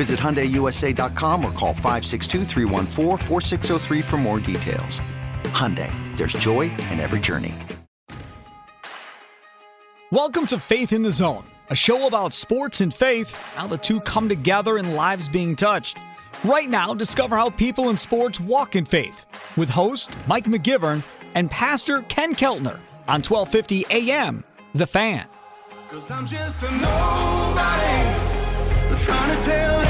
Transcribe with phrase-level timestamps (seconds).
[0.00, 2.46] Visit HyundaiUSA.com or call 562
[4.02, 4.98] for more details.
[5.52, 7.54] Hyundai, there's joy in every journey.
[10.10, 14.00] Welcome to Faith in the Zone, a show about sports and faith, how the two
[14.00, 15.98] come together and lives being touched.
[16.44, 19.26] Right now, discover how people in sports walk in faith
[19.58, 21.02] with host Mike McGivern
[21.34, 24.44] and Pastor Ken Keltner on 1250 AM,
[24.74, 25.26] The Fan.
[25.90, 28.30] Cause I'm just a nobody.
[29.04, 29.89] Trying to tell everybody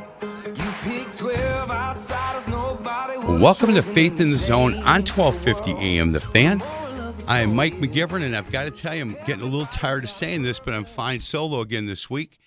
[0.21, 6.19] You picked 12 outsiders, nobody Welcome to Faith in the Zone on 1250 AM The
[6.19, 6.61] Fan.
[7.27, 10.03] I am Mike McGivern, and I've got to tell you, I'm getting a little tired
[10.03, 12.37] of saying this, but I'm flying solo again this week.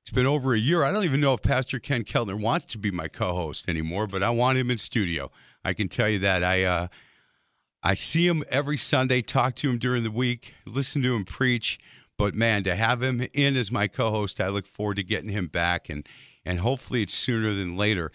[0.00, 0.82] It's been over a year.
[0.82, 4.22] I don't even know if Pastor Ken Keltner wants to be my co-host anymore, but
[4.22, 5.30] I want him in studio.
[5.62, 6.42] I can tell you that.
[6.42, 6.88] I uh,
[7.82, 11.80] I see him every Sunday, talk to him during the week, listen to him preach.
[12.16, 15.48] But man, to have him in as my co-host, I look forward to getting him
[15.48, 16.06] back, and
[16.44, 18.12] and hopefully it's sooner than later.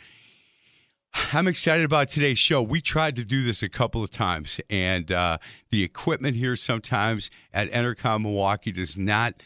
[1.32, 2.62] I'm excited about today's show.
[2.62, 5.38] We tried to do this a couple of times, and uh,
[5.70, 9.42] the equipment here sometimes at Entercom Milwaukee does not.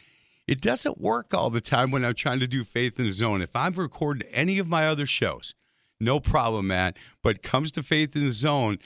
[0.47, 3.43] It doesn't work all the time when I'm trying to do Faith in the Zone.
[3.43, 5.53] If I'm recording any of my other shows,
[5.99, 6.95] no problem, man.
[7.21, 8.79] But comes to Faith in the Zone,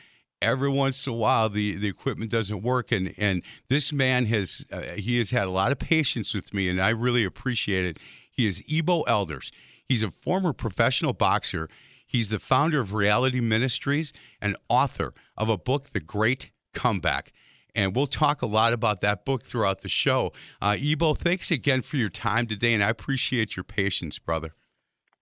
[0.43, 4.65] every once in a while the, the equipment doesn't work and and this man has
[4.71, 7.97] uh, he has had a lot of patience with me and I really appreciate it.
[8.29, 9.51] He is Ebo Elders.
[9.87, 11.69] He's a former professional boxer.
[12.05, 17.31] He's the founder of Reality Ministries and author of a book The Great Comeback.
[17.75, 20.31] And we'll talk a lot about that book throughout the show.
[20.61, 24.53] Uh, Ebo, thanks again for your time today, and I appreciate your patience, brother.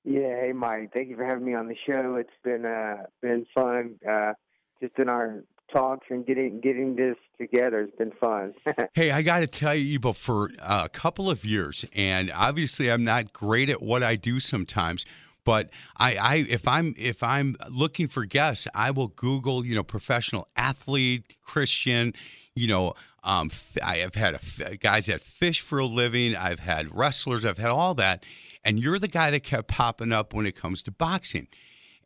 [0.03, 2.16] Yeah, hey Mike, thank you for having me on the show.
[2.16, 3.99] It's been uh, been fun.
[4.09, 4.33] Uh,
[4.81, 8.54] just in our talks and getting getting this together has been fun.
[8.94, 13.04] hey, I got to tell you, Ebo, for a couple of years, and obviously I'm
[13.04, 15.06] not great at what I do sometimes.
[15.44, 19.84] But I, I, if I'm if I'm looking for guests, I will Google, you know,
[19.84, 22.14] professional athlete, Christian,
[22.56, 22.94] you know,
[23.24, 23.50] um,
[23.84, 26.36] I have had a, guys that fish for a living.
[26.36, 27.46] I've had wrestlers.
[27.46, 28.24] I've had all that,
[28.64, 31.48] and you're the guy that kept popping up when it comes to boxing.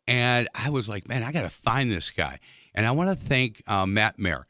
[0.08, 2.38] And I was like, man, I got to find this guy.
[2.76, 4.44] And I want to thank uh, Matt Mayer.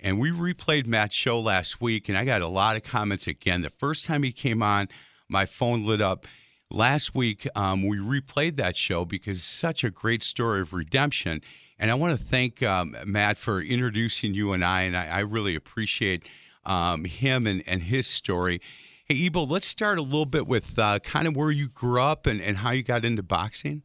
[0.00, 3.62] And we replayed Matt's show last week, and I got a lot of comments again.
[3.62, 4.88] The first time he came on,
[5.28, 6.26] my phone lit up.
[6.70, 11.42] Last week, um, we replayed that show because such a great story of redemption.
[11.78, 15.20] And I want to thank um, Matt for introducing you and I, and I, I
[15.20, 16.24] really appreciate
[16.64, 18.60] um, him and, and his story.
[19.04, 22.26] Hey, Ebo, let's start a little bit with uh, kind of where you grew up
[22.26, 23.82] and, and how you got into boxing.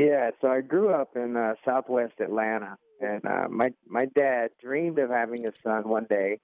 [0.00, 4.98] Yeah, so I grew up in uh, Southwest Atlanta, and uh, my my dad dreamed
[4.98, 6.40] of having a son one day,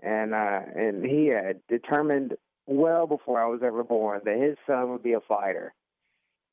[0.00, 2.36] and uh, and he had determined
[2.66, 5.74] well before I was ever born that his son would be a fighter.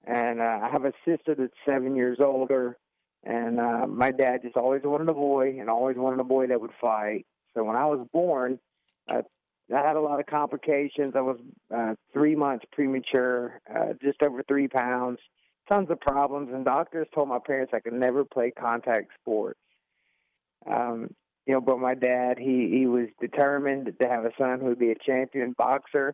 [0.08, 2.76] And uh, I have a sister that's seven years older,
[3.24, 6.60] and uh, my dad just always wanted a boy, and always wanted a boy that
[6.60, 7.28] would fight.
[7.54, 8.58] So when I was born,
[9.08, 9.22] uh,
[9.72, 11.14] I had a lot of complications.
[11.16, 11.38] I was
[11.72, 15.20] uh, three months premature, uh, just over three pounds
[15.68, 19.60] tons of problems, and doctors told my parents I could never play contact sports.
[20.70, 21.10] Um,
[21.46, 24.80] you know, but my dad, he he was determined to have a son who would
[24.80, 26.14] be a champion boxer.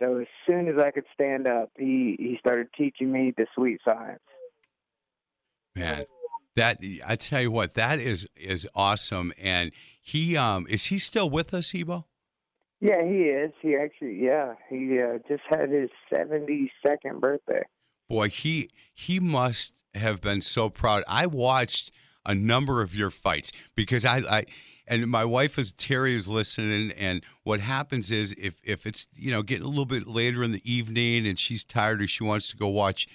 [0.00, 3.80] So as soon as I could stand up, he he started teaching me the sweet
[3.84, 4.20] science.
[5.76, 6.04] Man,
[6.56, 9.32] that I tell you what, that is is awesome.
[9.40, 9.70] And
[10.00, 12.06] he um is he still with us, Ebo?
[12.80, 13.52] Yeah, he is.
[13.62, 17.62] He actually, yeah, he uh, just had his seventy second birthday.
[18.08, 21.04] Boy, he he must have been so proud.
[21.08, 21.90] I watched
[22.26, 24.44] a number of your fights because I, I
[24.86, 29.30] and my wife is Terry is listening and what happens is if if it's you
[29.30, 32.48] know getting a little bit later in the evening and she's tired or she wants
[32.48, 33.06] to go watch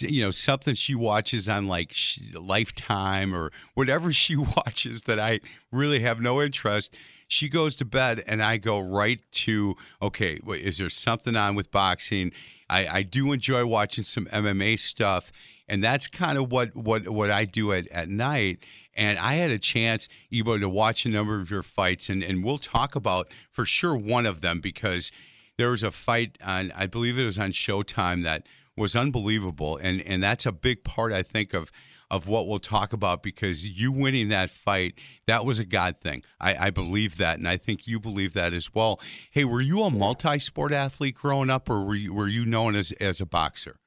[0.00, 1.94] you know something she watches on like
[2.34, 5.40] lifetime or whatever she watches that i
[5.70, 6.96] really have no interest
[7.28, 11.54] she goes to bed and i go right to okay Wait, is there something on
[11.54, 12.32] with boxing
[12.70, 15.32] i, I do enjoy watching some mma stuff
[15.68, 18.58] and that's kind of what what what I do at, at night.
[18.94, 22.44] And I had a chance, Ebo, to watch a number of your fights, and and
[22.44, 25.10] we'll talk about for sure one of them because
[25.58, 28.46] there was a fight on I believe it was on Showtime that
[28.76, 31.72] was unbelievable, and and that's a big part I think of
[32.10, 36.22] of what we'll talk about because you winning that fight, that was a God thing.
[36.40, 39.00] I, I believe that, and I think you believe that as well.
[39.30, 42.76] Hey, were you a multi sport athlete growing up, or were you, were you known
[42.76, 43.78] as, as a boxer?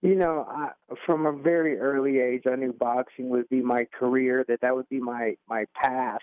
[0.00, 0.70] You know, I,
[1.04, 4.44] from a very early age, I knew boxing would be my career.
[4.46, 6.20] That that would be my my path.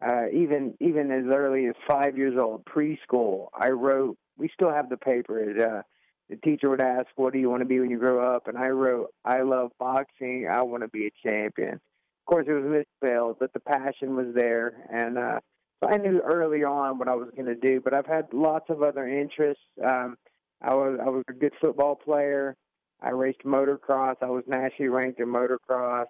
[0.00, 4.16] Uh, even even as early as five years old, preschool, I wrote.
[4.36, 5.40] We still have the paper.
[5.40, 5.82] It, uh,
[6.28, 8.58] the teacher would ask, "What do you want to be when you grow up?" And
[8.58, 10.48] I wrote, "I love boxing.
[10.48, 14.34] I want to be a champion." Of course, it was misspelled, but the passion was
[14.34, 15.40] there, and uh,
[15.80, 17.80] so I knew early on what I was going to do.
[17.80, 19.62] But I've had lots of other interests.
[19.82, 20.16] Um,
[20.60, 22.56] I was I was a good football player.
[23.00, 24.16] I raced motocross.
[24.20, 26.06] I was nationally ranked in motocross.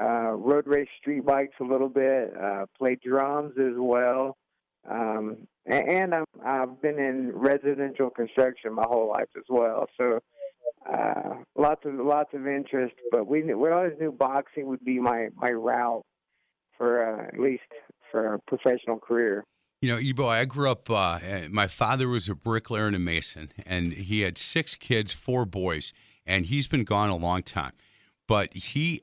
[0.00, 2.32] Uh, road race street bikes a little bit.
[2.40, 4.36] Uh, played drums as well.
[4.88, 9.86] Um, and I'm, I've been in residential construction my whole life as well.
[9.96, 10.20] So
[10.92, 12.94] uh, lots of lots of interest.
[13.10, 16.04] But we we always knew boxing would be my my route
[16.76, 17.62] for uh, at least
[18.10, 19.44] for a professional career.
[19.80, 20.88] You know, Ebo, I grew up.
[20.90, 21.18] Uh,
[21.50, 25.92] my father was a bricklayer and a mason, and he had six kids, four boys
[26.26, 27.72] and he's been gone a long time.
[28.28, 29.00] But he,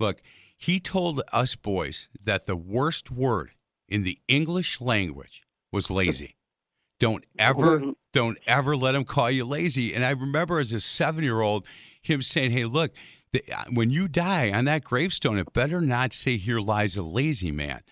[0.00, 0.22] look,
[0.56, 3.52] he told us boys that the worst word
[3.88, 5.42] in the English language
[5.72, 6.36] was lazy.
[6.98, 9.94] Don't ever, don't ever let him call you lazy.
[9.94, 11.66] And I remember as a seven year old,
[12.00, 12.92] him saying, Hey, look,
[13.32, 17.02] the, uh, when you die on that gravestone, it better not say, Here lies a
[17.02, 17.82] lazy man.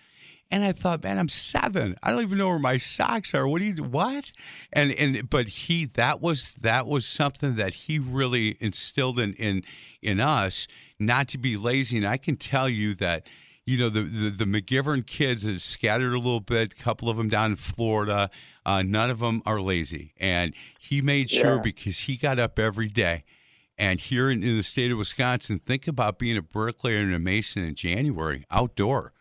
[0.51, 1.95] And I thought, man, I'm seven.
[2.03, 3.47] I don't even know where my socks are.
[3.47, 4.31] What do you what?
[4.71, 9.63] And and but he that was that was something that he really instilled in in
[10.01, 10.67] in us
[10.99, 11.97] not to be lazy.
[11.97, 13.27] And I can tell you that
[13.65, 17.17] you know the, the, the McGivern kids that scattered a little bit, a couple of
[17.17, 18.29] them down in Florida,
[18.65, 21.61] uh, none of them are lazy, and he made sure yeah.
[21.61, 23.23] because he got up every day.
[23.77, 27.19] And here in, in, the state of Wisconsin, think about being a bricklayer and a
[27.19, 29.11] mason in January outdoor.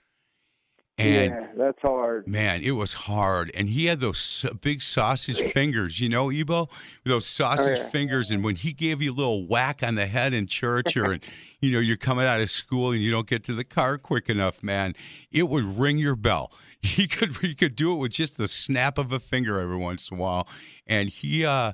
[0.96, 2.28] And yeah, that's hard.
[2.28, 3.50] Man, it was hard.
[3.54, 6.68] And he had those big sausage fingers, you know, Ebo?
[7.04, 7.88] Those sausage oh, yeah.
[7.88, 8.30] fingers.
[8.30, 11.18] And when he gave you a little whack on the head in church or,
[11.60, 14.30] you know, you're coming out of school and you don't get to the car quick
[14.30, 14.94] enough, man,
[15.32, 16.52] it would ring your bell.
[16.84, 20.10] He could he could do it with just the snap of a finger every once
[20.10, 20.46] in a while.
[20.86, 21.72] And he uh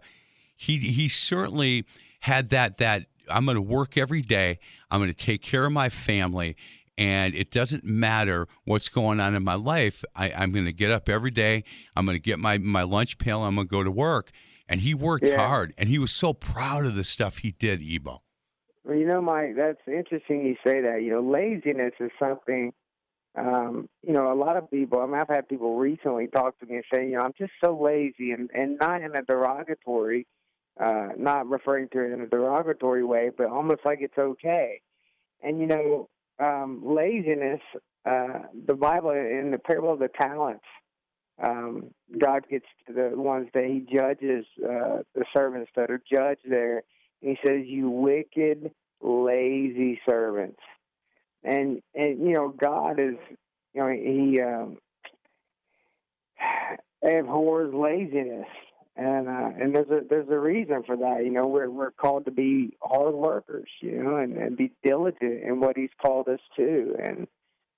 [0.54, 1.84] he he certainly
[2.20, 4.60] had that that I'm going to work every day.
[4.90, 6.56] I'm going to take care of my family
[7.00, 10.04] and it doesn't matter what's going on in my life.
[10.14, 11.64] I, am going to get up every day.
[11.96, 13.42] I'm going to get my, my lunch pail.
[13.42, 14.30] I'm going to go to work.
[14.68, 15.36] And he worked yeah.
[15.36, 18.22] hard, and he was so proud of the stuff he did, Ebo.
[18.84, 21.02] Well, you know, Mike, that's interesting you say that.
[21.02, 22.72] You know, laziness is something,
[23.34, 26.66] um, you know, a lot of people, I mean, I've had people recently talk to
[26.66, 30.28] me and say, you know, I'm just so lazy, and, and not in a derogatory,
[30.78, 34.82] uh, not referring to it in a derogatory way, but almost like it's okay.
[35.42, 36.08] And, you know,
[36.40, 37.60] um, laziness,
[38.04, 40.64] uh, the Bible in the parable of the talents,
[41.42, 46.48] um, God gets to the ones that He judges, uh, the servants that are judged
[46.48, 46.82] there.
[47.20, 50.60] He says, "You wicked, lazy servants,"
[51.42, 53.16] and and you know God is,
[53.74, 54.78] you know, He um,
[57.02, 58.48] abhors laziness
[58.96, 61.22] and uh, and there's a there's a reason for that.
[61.24, 65.42] You know, we're we're called to be hard workers, you know, and, and be diligent
[65.42, 66.96] in what He's called us to.
[67.02, 67.26] And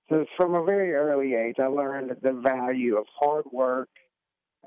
[0.09, 3.89] so, from a very early age, I learned the value of hard work,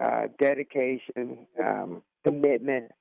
[0.00, 2.92] uh, dedication, um, commitment,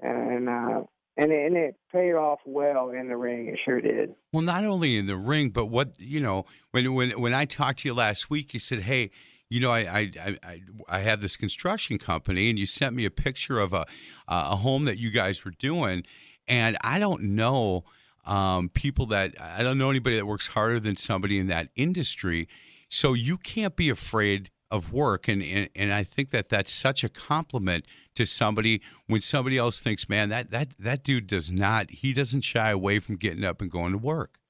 [0.00, 0.82] and uh,
[1.16, 3.48] and it, and it paid off well in the ring.
[3.48, 4.14] It sure did.
[4.32, 7.80] Well, not only in the ring, but what you know, when when when I talked
[7.80, 9.10] to you last week, you said, "Hey,
[9.48, 13.10] you know, I, I I I have this construction company, and you sent me a
[13.10, 13.86] picture of a
[14.28, 16.04] a home that you guys were doing,
[16.48, 17.84] and I don't know
[18.24, 22.48] um, people that I don't know anybody that works harder than somebody in that industry.
[22.88, 27.04] So you can't be afraid of work, and and, and I think that that's such
[27.04, 27.86] a compliment
[28.16, 32.42] to somebody when somebody else thinks, man, that that that dude does not, he doesn't
[32.42, 34.40] shy away from getting up and going to work.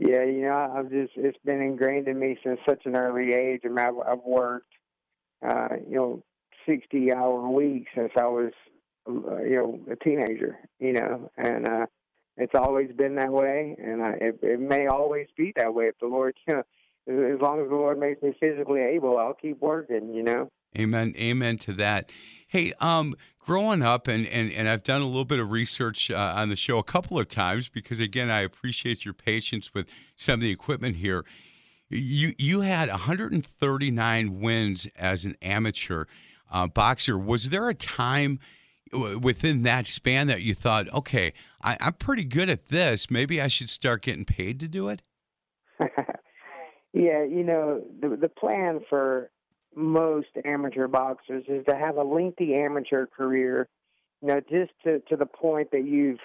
[0.00, 3.60] Yeah, you know, I've just it's been ingrained in me since such an early age.
[3.66, 4.72] I mean, I've, worked,
[5.46, 6.22] uh, you know,
[6.66, 8.52] sixty hour weeks since I was,
[9.06, 10.58] uh, you know, a teenager.
[10.78, 11.86] You know, and uh,
[12.38, 15.98] it's always been that way, and I, it, it may always be that way if
[16.00, 19.60] the Lord, you know, as long as the Lord makes me physically able, I'll keep
[19.60, 20.14] working.
[20.14, 20.50] You know.
[20.78, 21.14] Amen.
[21.16, 22.10] Amen to that.
[22.46, 26.34] Hey, um, growing up, and, and, and I've done a little bit of research uh,
[26.36, 29.86] on the show a couple of times because, again, I appreciate your patience with
[30.16, 31.24] some of the equipment here.
[31.88, 36.04] You you had 139 wins as an amateur
[36.48, 37.18] uh, boxer.
[37.18, 38.38] Was there a time
[39.20, 43.10] within that span that you thought, okay, I, I'm pretty good at this.
[43.10, 45.02] Maybe I should start getting paid to do it?
[46.92, 49.30] yeah, you know, the the plan for
[49.74, 53.68] most amateur boxers is to have a lengthy amateur career,
[54.20, 56.18] you know, just to to the point that you've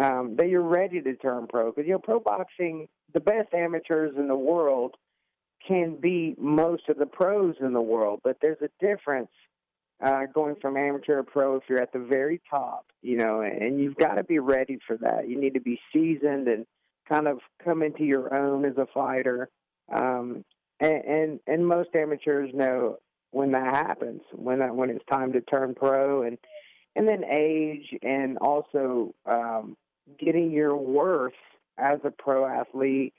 [0.00, 1.70] um, that you're ready to turn pro.
[1.70, 4.94] Because you know, pro boxing, the best amateurs in the world
[5.66, 9.30] can beat most of the pros in the world, but there's a difference
[10.02, 13.80] uh, going from amateur to pro if you're at the very top, you know, and
[13.80, 15.28] you've got to be ready for that.
[15.28, 16.66] You need to be seasoned and
[17.08, 19.48] kind of come into your own as a fighter.
[19.92, 20.44] Um,
[20.80, 22.98] and, and and most amateurs know
[23.30, 26.38] when that happens, when that when it's time to turn pro, and
[26.96, 29.76] and then age, and also um,
[30.18, 31.32] getting your worth
[31.78, 33.14] as a pro athlete,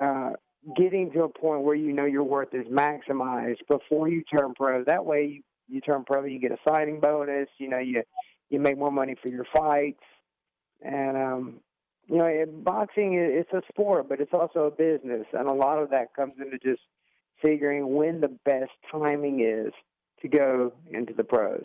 [0.00, 0.30] uh,
[0.76, 4.84] getting to a point where you know your worth is maximized before you turn pro.
[4.84, 7.48] That way, you, you turn pro, you get a signing bonus.
[7.58, 8.02] You know, you
[8.50, 10.02] you make more money for your fights,
[10.82, 11.60] and um,
[12.08, 15.90] you know, boxing it's a sport, but it's also a business, and a lot of
[15.90, 16.82] that comes into just
[17.42, 19.72] figuring when the best timing is
[20.22, 21.64] to go into the pros.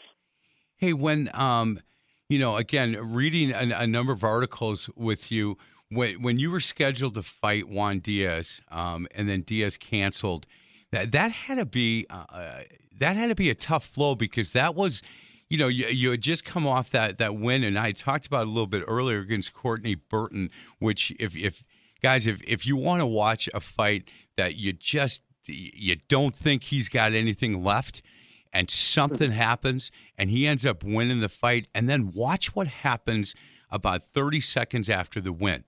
[0.77, 1.79] Hey, when um,
[2.27, 5.57] you know, again, reading a, a number of articles with you
[5.89, 10.47] when when you were scheduled to fight Juan Diaz, um, and then Diaz canceled,
[10.91, 12.61] that that had to be uh,
[12.97, 15.03] that had to be a tough blow because that was
[15.51, 18.43] you know, you, you had just come off that that win, and I talked about
[18.43, 21.61] a little bit earlier against Courtney Burton, which if if
[22.01, 26.63] guys, if if you want to watch a fight that you just you don't think
[26.63, 28.01] he's got anything left,
[28.53, 33.35] and something happens, and he ends up winning the fight, and then watch what happens
[33.69, 35.65] about 30 seconds after the win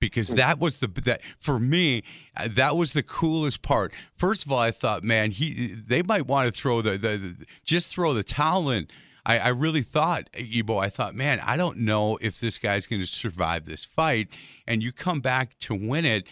[0.00, 2.02] because that was the that for me
[2.36, 3.94] uh, that was the coolest part.
[4.16, 7.46] First of all, I thought, man, he they might want to throw the, the, the
[7.64, 8.88] just throw the towel in
[9.30, 13.00] I, I really thought, Ebo, I thought, man, I don't know if this guy's going
[13.00, 14.28] to survive this fight.
[14.66, 16.26] And you come back to win it,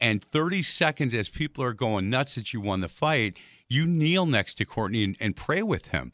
[0.00, 3.36] and 30 seconds as people are going nuts that you won the fight,
[3.68, 6.10] you kneel next to Courtney and, and pray with him.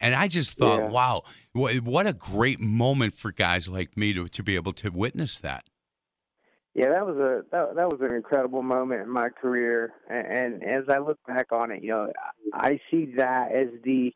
[0.00, 0.88] And I just thought, yeah.
[0.88, 4.90] wow, what, what a great moment for guys like me to, to be able to
[4.90, 5.64] witness that.
[6.74, 10.62] Yeah, that was a that, that was an incredible moment in my career, and, and
[10.62, 12.12] as I look back on it, you know,
[12.52, 14.12] I see that as the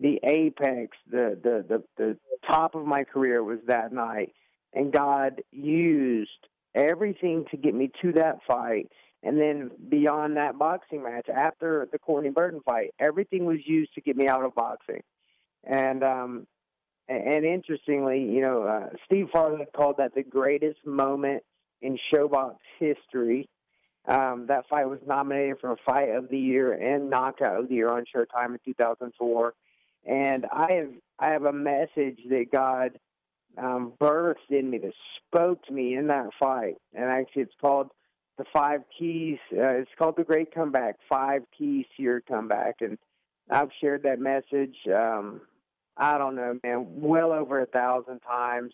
[0.00, 4.32] the apex, the, the, the, the top of my career was that night.
[4.72, 6.30] And God used
[6.74, 8.90] everything to get me to that fight.
[9.22, 14.00] And then beyond that boxing match, after the Courtney Burton fight, everything was used to
[14.00, 15.02] get me out of boxing.
[15.64, 16.46] And um,
[17.08, 21.42] and interestingly, you know, uh, Steve Farhood called that the greatest moment
[21.82, 23.48] in ShoBox history.
[24.06, 27.74] Um, that fight was nominated for a Fight of the Year and Knockout of the
[27.74, 29.52] Year on Showtime in 2004
[30.06, 32.98] and I have I have a message that God
[33.58, 34.92] um, birthed in me that
[35.26, 37.90] spoke to me in that fight, and actually it's called
[38.38, 39.38] the Five Keys.
[39.52, 40.96] Uh, it's called the Great Comeback.
[41.08, 42.98] Five Keys to Your Comeback, and
[43.50, 44.76] I've shared that message.
[44.86, 45.42] Um,
[45.96, 48.72] I don't know, man, well over a thousand times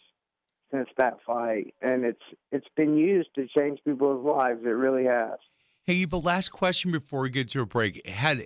[0.70, 4.60] since that fight, and it's it's been used to change people's lives.
[4.64, 5.38] It really has.
[5.82, 8.06] Hey, but last question before we get to a break.
[8.06, 8.44] Had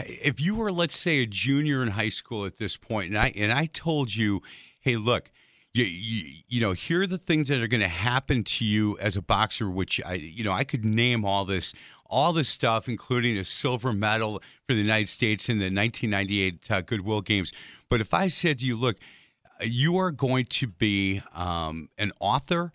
[0.00, 3.32] if you were let's say a junior in high school at this point and i
[3.36, 4.40] and i told you
[4.80, 5.30] hey look
[5.74, 8.98] you, you, you know here are the things that are going to happen to you
[8.98, 11.74] as a boxer which i you know i could name all this
[12.06, 16.80] all this stuff including a silver medal for the united states in the 1998 uh,
[16.82, 17.52] goodwill games.
[17.88, 18.96] But if i said to you look
[19.60, 22.72] you are going to be um, an author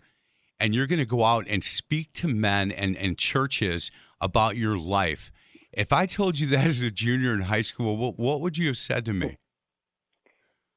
[0.60, 3.90] and you're going to go out and speak to men and, and churches
[4.20, 5.32] about your life
[5.76, 8.68] If I told you that as a junior in high school, what, what would you
[8.68, 9.38] have said to me?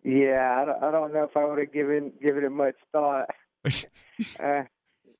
[0.03, 3.29] Yeah, I don't, I don't know if I would have given given it much thought.
[3.65, 4.63] uh,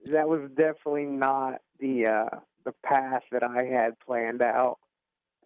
[0.05, 4.77] that was definitely not the uh, the path that I had planned out,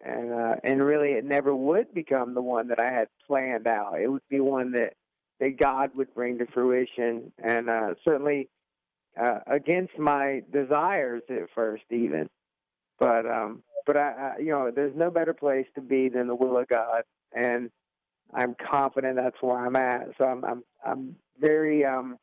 [0.04, 4.00] and uh, and really it never would become the one that I had planned out.
[4.00, 4.94] It would be one that
[5.40, 8.48] that God would bring to fruition, and uh, certainly
[9.20, 12.28] uh, against my desires at first, even.
[13.02, 16.36] But um, but I, I, you know, there's no better place to be than the
[16.36, 17.68] will of God, and
[18.32, 20.10] I'm confident that's where I'm at.
[20.18, 22.16] So I'm I'm I'm very um,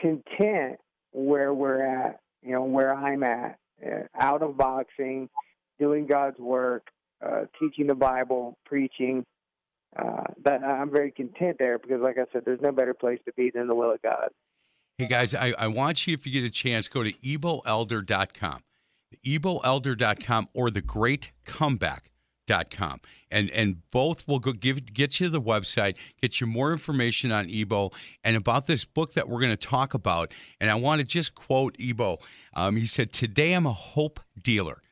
[0.00, 0.80] content
[1.12, 5.28] where we're at, you know, where I'm at, uh, out of boxing,
[5.78, 6.88] doing God's work,
[7.24, 9.24] uh, teaching the Bible, preaching.
[9.96, 13.52] Uh, I'm very content there because, like I said, there's no better place to be
[13.54, 14.30] than the will of God.
[14.98, 18.60] Hey guys, I, I want you, if you get a chance, go to eboelder.com,
[19.24, 22.10] eboelder.com or the Great Comeback
[22.46, 23.00] dot com.
[23.30, 27.48] And and both will go give get you the website get you more information on
[27.48, 27.90] ebo
[28.22, 30.32] and about this book that we're going to talk about.
[30.60, 32.18] And i want to just quote ebo.
[32.54, 34.82] Um, he said today i'm a hope dealer.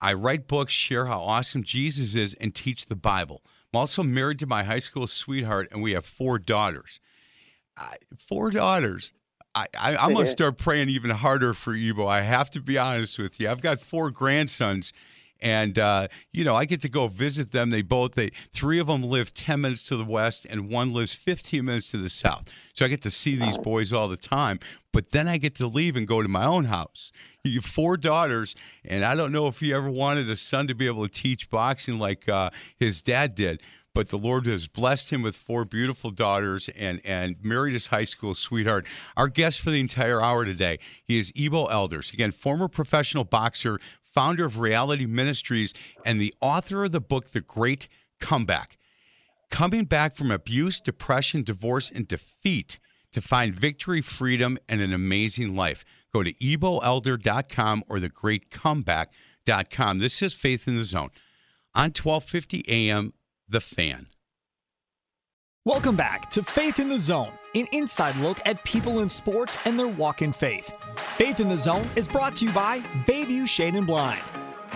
[0.00, 3.42] I write books share how awesome jesus is and teach the bible.
[3.72, 7.00] I'm also married to my high school sweetheart and we have four daughters.
[7.76, 7.96] I,
[8.28, 9.12] four daughters
[9.54, 12.06] I, I, am going to start praying even harder for Ebo.
[12.06, 13.48] I have to be honest with you.
[13.48, 14.92] I've got four grandsons,
[15.40, 17.70] and uh, you know I get to go visit them.
[17.70, 21.14] They both they three of them live ten minutes to the west, and one lives
[21.14, 22.44] fifteen minutes to the south.
[22.74, 24.60] So I get to see these boys all the time.
[24.92, 27.12] But then I get to leave and go to my own house.
[27.44, 30.74] You have four daughters, and I don't know if he ever wanted a son to
[30.74, 33.62] be able to teach boxing like uh, his dad did
[33.98, 38.04] but the Lord has blessed him with four beautiful daughters and and married his high
[38.04, 38.86] school sweetheart.
[39.16, 43.80] Our guest for the entire hour today, he is Ebo Elders, again former professional boxer,
[44.14, 45.74] founder of Reality Ministries,
[46.06, 47.88] and the author of the book The Great
[48.20, 48.78] Comeback.
[49.50, 52.78] Coming back from abuse, depression, divorce, and defeat
[53.10, 55.84] to find victory, freedom, and an amazing life.
[56.12, 59.98] Go to eboelder.com or thegreatcomeback.com.
[59.98, 61.10] This is Faith in the Zone
[61.74, 63.12] on 1250 AM
[63.48, 64.06] the Fan.
[65.64, 69.78] Welcome back to Faith in the Zone, an inside look at people in sports and
[69.78, 70.70] their walk in faith.
[71.16, 74.20] Faith in the Zone is brought to you by Bayview Shade and Blind.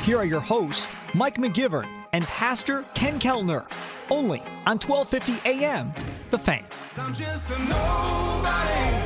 [0.01, 3.67] Here are your hosts, Mike McGivern and Pastor Ken Kellner,
[4.11, 5.93] only on 1250 AM,
[6.31, 6.65] The Fan.
[6.97, 8.97] I'm just a nobody,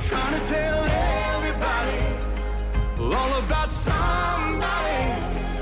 [0.00, 0.84] trying to tell
[1.36, 1.98] everybody
[3.14, 5.20] all about somebody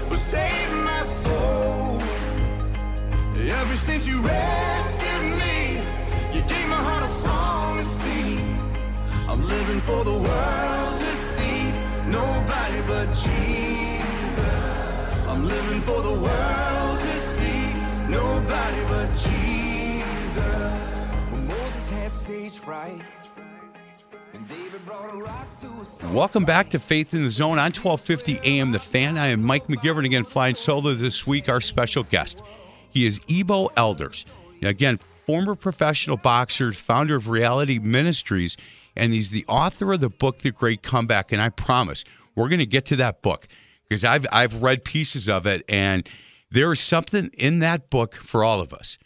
[0.08, 1.85] who saved my soul.
[3.38, 5.76] Ever since you rescued me,
[6.32, 8.58] you gave my heart a song to sing.
[9.28, 11.70] I'm living for the world to see,
[12.08, 14.40] nobody but Jesus.
[15.28, 17.74] I'm living for the world to see,
[18.08, 20.40] nobody but Jesus.
[21.30, 23.02] When Moses had stage fright.
[26.10, 29.18] Welcome back to Faith in the Zone on 1250 AM The Fan.
[29.18, 31.50] I am Mike McGivern again, flying solo this week.
[31.50, 32.42] Our special guest
[32.96, 34.24] he is Ebo Elders.
[34.62, 38.56] Again, former professional boxer, founder of Reality Ministries,
[38.96, 41.30] and he's the author of the book The Great Comeback.
[41.30, 42.04] And I promise
[42.34, 43.48] we're going to get to that book
[43.86, 46.08] because I've I've read pieces of it, and
[46.50, 48.96] there is something in that book for all of us.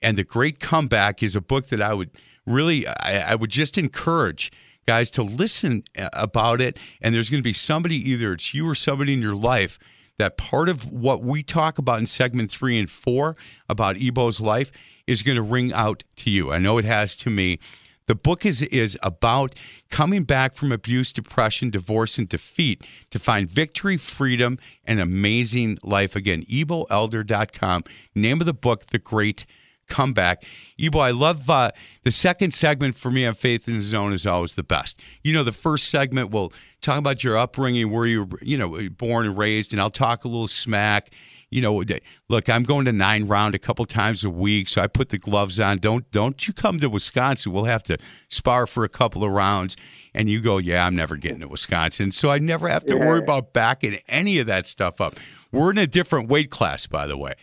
[0.00, 2.10] And The Great Comeback is a book that I would
[2.46, 4.52] really I, I would just encourage
[4.86, 6.78] guys to listen uh, about it.
[7.00, 9.80] And there's going to be somebody, either it's you or somebody in your life
[10.22, 13.36] that part of what we talk about in segment three and four
[13.68, 14.70] about Ebo's life
[15.08, 16.52] is going to ring out to you.
[16.52, 17.58] I know it has to me.
[18.06, 19.56] The book is is about
[19.90, 26.14] coming back from abuse, depression, divorce, and defeat to find victory, freedom, and amazing life.
[26.14, 27.84] Again, EboElder.com.
[28.14, 29.44] Name of the book, The Great
[29.92, 30.44] comeback.
[30.80, 31.70] Ebo, I love uh,
[32.02, 35.00] the second segment for me on Faith in the Zone is always the best.
[35.22, 38.88] You know, the first segment will talk about your upbringing, where you were, you know,
[38.90, 41.10] born and raised, and I'll talk a little smack.
[41.50, 41.84] You know,
[42.30, 45.18] look, I'm going to nine round a couple times a week, so I put the
[45.18, 45.78] gloves on.
[45.78, 47.52] Don't don't you come to Wisconsin?
[47.52, 49.76] We'll have to spar for a couple of rounds.
[50.14, 53.06] And you go, yeah, I'm never getting to Wisconsin, so I never have to yeah.
[53.06, 55.18] worry about backing any of that stuff up.
[55.52, 57.34] We're in a different weight class, by the way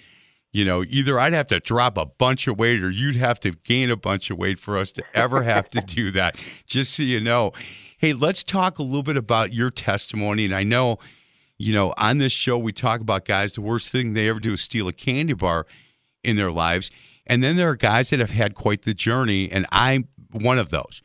[0.51, 3.51] you know, either I'd have to drop a bunch of weight or you'd have to
[3.51, 6.41] gain a bunch of weight for us to ever have to do that.
[6.65, 7.51] Just so you know.
[7.99, 10.45] Hey, let's talk a little bit about your testimony.
[10.45, 10.97] And I know,
[11.57, 14.53] you know, on this show, we talk about guys, the worst thing they ever do
[14.53, 15.67] is steal a candy bar
[16.23, 16.91] in their lives.
[17.27, 20.69] And then there are guys that have had quite the journey, and I'm one of
[20.69, 21.01] those.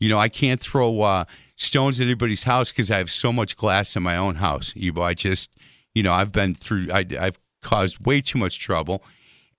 [0.00, 1.24] You know, I can't throw uh,
[1.56, 5.02] stones at anybody's house because I have so much glass in my own house, Ebo.
[5.02, 5.54] I just,
[5.94, 6.88] you know, I've been through.
[6.92, 9.02] I, I've caused way too much trouble,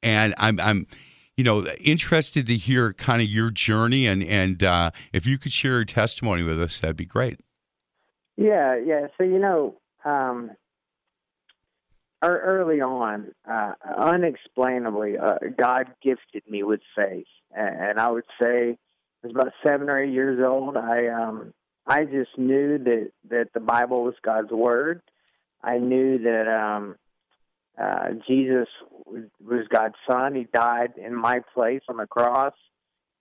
[0.01, 0.87] and I'm I'm
[1.37, 5.51] you know interested to hear kind of your journey and and uh, if you could
[5.51, 7.39] share your testimony with us, that'd be great.
[8.37, 9.07] Yeah, yeah.
[9.17, 10.51] So you know, um,
[12.21, 18.77] early on, uh, unexplainably, uh, God gifted me with faith, and I would say
[19.23, 20.77] I was about seven or eight years old.
[20.77, 21.53] I um,
[21.85, 25.01] I just knew that that the Bible was God's word.
[25.61, 26.95] I knew that um,
[27.79, 28.67] uh, Jesus
[29.39, 30.35] was God's son.
[30.35, 32.53] He died in my place on the cross,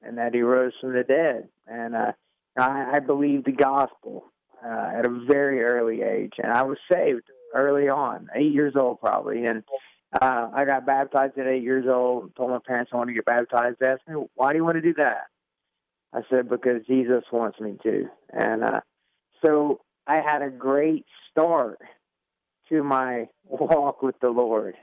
[0.02, 1.48] and that he rose from the dead.
[1.66, 2.12] And uh,
[2.56, 4.24] I, I believed the gospel
[4.64, 7.22] uh, at a very early age, and I was saved
[7.54, 9.46] early on, eight years old probably.
[9.46, 9.62] And
[10.20, 12.34] uh, I got baptized at eight years old.
[12.34, 13.76] Told my parents I want to get baptized.
[13.78, 15.26] They asked me, "Why do you want to do that?"
[16.12, 18.80] I said, "Because Jesus wants me to." And uh,
[19.44, 21.78] so I had a great start
[22.68, 24.74] to my walk with the Lord.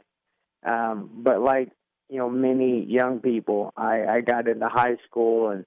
[0.65, 1.69] Um, but like
[2.10, 5.65] you know, many young people, I, I got into high school and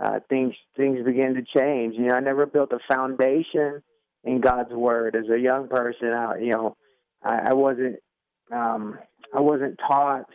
[0.00, 1.94] uh, things things began to change.
[1.96, 3.82] You know, I never built a foundation
[4.24, 6.08] in God's word as a young person.
[6.08, 6.76] I, you know,
[7.22, 7.96] I, I wasn't
[8.52, 8.98] um,
[9.34, 10.26] I wasn't taught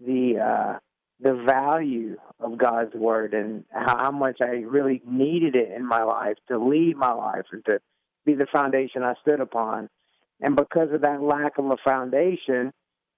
[0.00, 0.78] the uh,
[1.20, 6.36] the value of God's word and how much I really needed it in my life
[6.48, 7.80] to lead my life and to
[8.26, 9.88] be the foundation I stood upon.
[10.42, 12.72] And because of that lack of a foundation,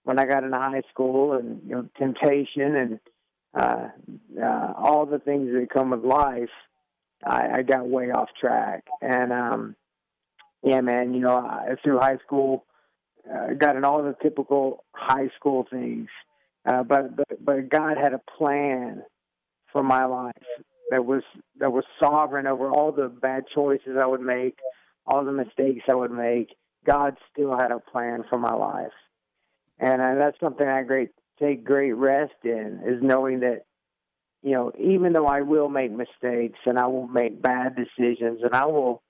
[0.05, 3.01] when I got into high school and you know temptation and
[3.59, 3.89] uh,
[4.41, 6.51] uh, all the things that come with life,
[7.25, 8.85] I, I got way off track.
[9.01, 9.77] And um,
[10.63, 12.67] yeah, man, you know, I, through high school,
[13.33, 16.09] uh, got in all the typical high school things.
[16.67, 19.03] Uh, but, but but God had a plan
[19.73, 20.33] for my life
[20.91, 21.23] that was
[21.59, 24.59] that was sovereign over all the bad choices I would make,
[25.07, 26.55] all the mistakes I would make,
[26.85, 28.93] God still had a plan for my life,
[29.79, 33.65] and uh, that's something I great take great rest in is knowing that
[34.43, 38.55] you know even though I will make mistakes and I will make bad decisions and
[38.55, 39.03] I will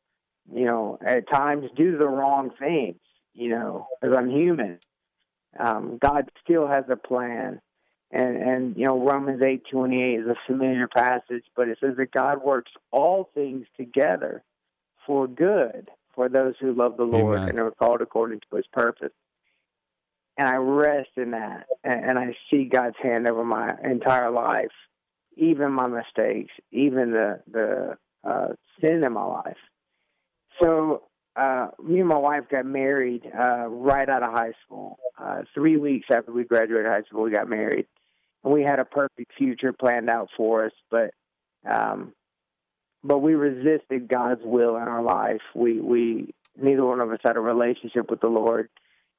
[0.53, 3.01] you know at times do the wrong things
[3.35, 4.79] you know because I'm human
[5.59, 7.61] um, God still has a plan.
[8.11, 11.97] And and you know Romans eight twenty eight is a familiar passage but it says
[11.97, 14.45] that God works all things together
[15.05, 17.50] for good for those who love the Lord Amen.
[17.50, 19.12] and are called according to his purpose.
[20.37, 21.66] And I rest in that.
[21.85, 24.72] And I see God's hand over my entire life,
[25.37, 27.96] even my mistakes, even the, the
[28.29, 28.48] uh,
[28.81, 29.57] sin in my life.
[30.61, 31.03] So
[31.37, 34.98] uh, me and my wife got married uh, right out of high school.
[35.18, 37.87] Uh, three weeks after we graduated high school, we got married.
[38.42, 41.12] And we had a perfect future planned out for us, but
[41.68, 42.12] um,
[43.05, 45.43] but we resisted God's will in our life.
[45.55, 48.71] We we neither one of us had a relationship with the Lord,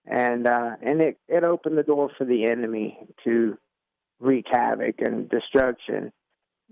[0.05, 3.57] and uh, and it it opened the door for the enemy to
[4.19, 6.11] wreak havoc and destruction.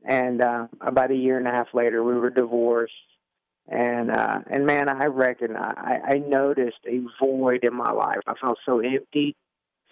[0.05, 2.93] And uh, about a year and a half later, we were divorced.
[3.67, 8.19] And uh, and man, I reckon I, I noticed a void in my life.
[8.27, 9.37] I felt so empty,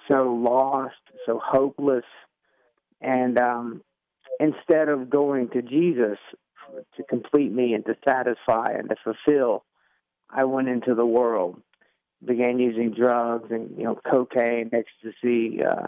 [0.10, 2.04] so lost, so hopeless.
[3.00, 3.82] And um,
[4.40, 6.18] instead of going to Jesus,
[6.98, 9.64] to complete me and to satisfy and to fulfill,
[10.30, 11.62] I went into the world,
[12.24, 15.88] began using drugs and you know cocaine, ecstasy, uh,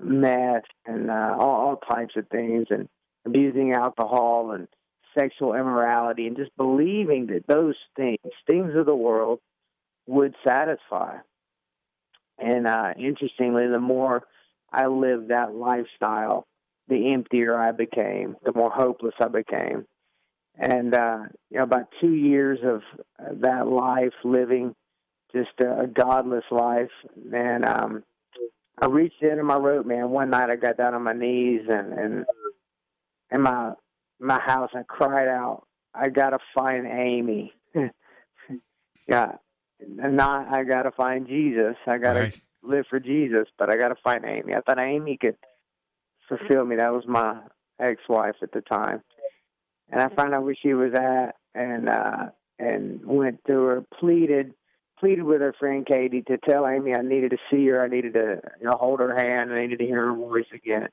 [0.00, 2.88] meth, and uh, all, all types of things, and
[3.24, 4.68] abusing alcohol and
[5.16, 9.40] sexual immorality, and just believing that those things, things of the world,
[10.06, 11.16] would satisfy.
[12.38, 14.24] And uh, interestingly, the more
[14.70, 16.46] I lived that lifestyle,
[16.88, 19.86] the emptier I became, the more hopeless I became
[20.58, 21.18] and uh,
[21.50, 22.82] you know, about two years of
[23.40, 24.74] that life, living
[25.32, 26.90] just a, a godless life,
[27.32, 28.04] and um,
[28.80, 30.10] I reached the end of my rope, man.
[30.10, 32.26] One night, I got down on my knees and and
[33.30, 33.72] in my
[34.18, 37.52] my house, I cried out, "I gotta find Amy."
[39.08, 39.32] yeah,
[39.86, 41.76] not I gotta find Jesus.
[41.86, 42.40] I gotta right.
[42.62, 44.54] live for Jesus, but I gotta find Amy.
[44.54, 45.36] I thought Amy could
[46.28, 46.76] fulfill me.
[46.76, 47.40] That was my
[47.78, 49.02] ex-wife at the time
[49.90, 52.26] and I found out where she was at, and uh,
[52.58, 54.54] and went to her, pleaded,
[54.98, 58.14] pleaded with her friend Katie to tell Amy I needed to see her, I needed
[58.14, 60.88] to you know hold her hand, I needed to hear her voice again.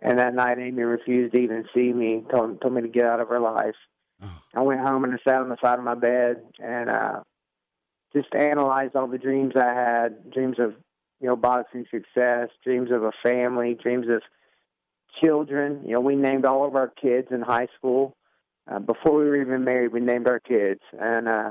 [0.00, 3.20] And that night, Amy refused to even see me, told told me to get out
[3.20, 3.74] of her life.
[4.22, 4.30] Oh.
[4.54, 7.20] I went home and I sat on the side of my bed and uh,
[8.14, 10.74] just analyzed all the dreams I had, dreams of
[11.20, 14.22] you know boxing success, dreams of a family, dreams of
[15.22, 15.82] children.
[15.84, 18.16] You know, we named all of our kids in high school.
[18.70, 21.50] Uh, before we were even married, we named our kids, and uh,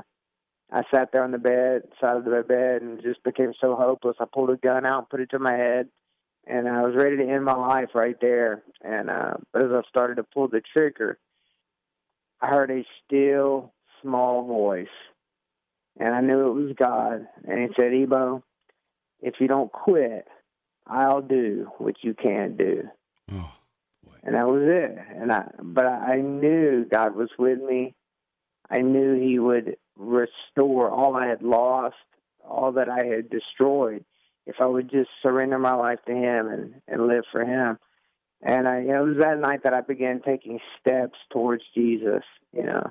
[0.70, 4.16] I sat there on the bed, side of the bed, and just became so hopeless.
[4.20, 5.88] I pulled a gun out, put it to my head,
[6.46, 8.62] and I was ready to end my life right there.
[8.82, 11.18] And uh, as I started to pull the trigger,
[12.40, 14.86] I heard a still, small voice,
[15.98, 17.26] and I knew it was God.
[17.46, 18.44] And He said, "Ebo,
[19.20, 20.28] if you don't quit,
[20.86, 22.84] I'll do what you can't do."
[23.32, 23.57] Oh,
[24.22, 24.98] and that was it.
[25.16, 27.94] And I, but I knew God was with me.
[28.70, 31.96] I knew He would restore all I had lost,
[32.46, 34.04] all that I had destroyed,
[34.46, 37.78] if I would just surrender my life to Him and and live for Him.
[38.42, 42.22] And I, you know, it was that night that I began taking steps towards Jesus.
[42.52, 42.90] You know,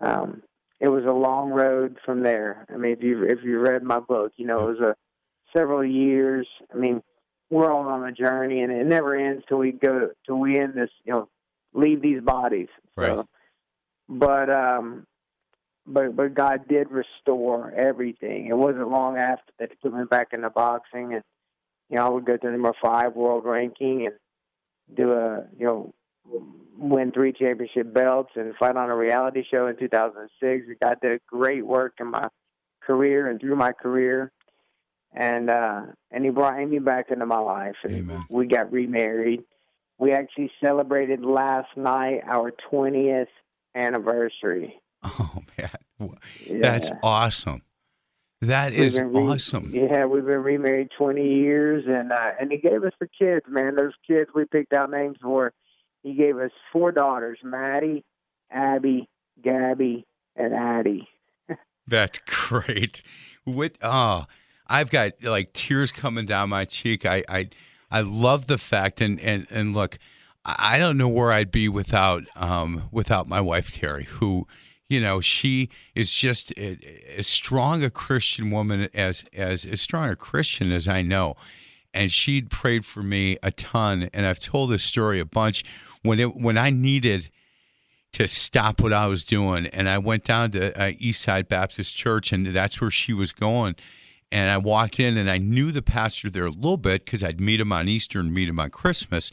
[0.00, 0.42] um,
[0.80, 2.66] it was a long road from there.
[2.72, 4.96] I mean, if you if you read my book, you know, it was a
[5.56, 6.46] several years.
[6.72, 7.02] I mean,
[7.50, 10.74] we're all on a journey, and it never ends till we go till we end
[10.74, 10.90] this.
[11.04, 11.28] You know,
[11.74, 12.68] leave these bodies.
[12.96, 13.24] Right.
[14.08, 15.06] But um,
[15.86, 18.46] but but God did restore everything.
[18.46, 21.22] It wasn't long after that He put me back into boxing, and
[21.88, 24.14] you know I would go to number five world ranking and
[24.96, 25.94] do a you know
[26.78, 30.66] win three championship belts and fight on a reality show in 2006.
[30.80, 32.28] God did a great work in my
[32.80, 34.32] career and through my career,
[35.12, 38.24] and uh, and He brought Amy back into my life, and Amen.
[38.30, 39.42] we got remarried.
[39.98, 43.26] We actually celebrated last night our 20th
[43.74, 44.80] anniversary.
[45.02, 46.14] Oh man, Wha-
[46.46, 46.58] Yeah.
[46.60, 47.62] that's awesome.
[48.42, 49.70] That We've is re- awesome.
[49.74, 53.76] Yeah, we've been remarried 20 years, and uh, and he gave us the kids, man.
[53.76, 55.52] Those kids we picked out names for.
[56.02, 58.04] He gave us four daughters: Maddie,
[58.50, 59.08] Abby,
[59.42, 61.08] Gabby, and Addie.
[61.86, 63.02] That's great.
[63.44, 63.78] What?
[63.82, 64.26] Oh,
[64.70, 67.04] I've got like tears coming down my cheek.
[67.04, 67.48] I I,
[67.90, 69.98] I love the fact and and and look,
[70.44, 74.46] I don't know where I'd be without um without my wife Terry, who
[74.88, 80.16] you know she is just as strong a Christian woman as as as strong a
[80.16, 81.34] Christian as I know.
[81.92, 85.64] And she'd prayed for me a ton, and I've told this story a bunch.
[86.02, 87.28] When it when I needed
[88.12, 89.66] to stop what I was doing.
[89.66, 93.76] And I went down to uh, Eastside Baptist Church, and that's where she was going.
[94.32, 97.40] And I walked in, and I knew the pastor there a little bit because I'd
[97.40, 99.30] meet him on Easter and meet him on Christmas.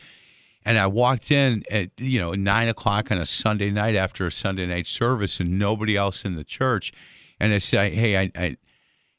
[0.66, 4.32] And I walked in at you know nine o'clock on a Sunday night after a
[4.32, 6.92] Sunday night service, and nobody else in the church.
[7.40, 8.58] And I said, "Hey, I, I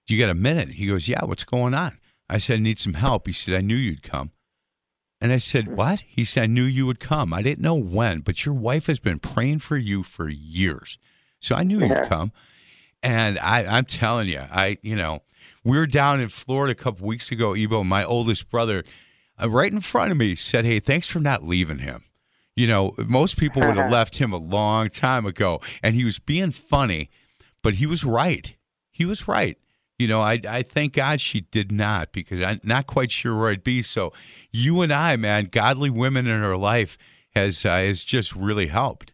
[0.08, 2.94] you got a minute?" He goes, "Yeah, what's going on?" I said, "I need some
[2.94, 4.32] help." He said, "I knew you'd come."
[5.20, 6.04] And I said, What?
[6.06, 7.34] He said, I knew you would come.
[7.34, 10.96] I didn't know when, but your wife has been praying for you for years.
[11.40, 12.02] So I knew Yeah.
[12.02, 12.30] you'd come.
[13.02, 15.22] And I, I'm telling you, I, you know,
[15.68, 18.85] we were down in Florida a couple weeks ago, Ebo, my oldest brother,
[19.40, 22.04] uh, right in front of me said, Hey, thanks for not leaving him.
[22.57, 25.61] You know, most people would have left him a long time ago.
[25.83, 27.11] And he was being funny,
[27.62, 28.57] but he was right.
[28.90, 29.59] He was right.
[29.98, 33.50] You know, I, I thank God she did not because I'm not quite sure where
[33.50, 33.83] I'd be.
[33.83, 34.12] So,
[34.50, 36.96] you and I, man, godly women in her life
[37.35, 39.12] has uh, has just really helped.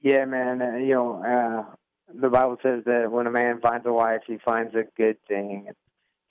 [0.00, 0.62] Yeah, man.
[0.62, 1.74] Uh, you know, uh,
[2.14, 5.68] the Bible says that when a man finds a wife, he finds a good thing.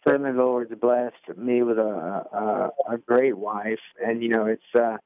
[0.07, 4.63] Certainly, the Lord's blessed me with a, a a great wife, and you know, it's
[4.75, 4.97] uh,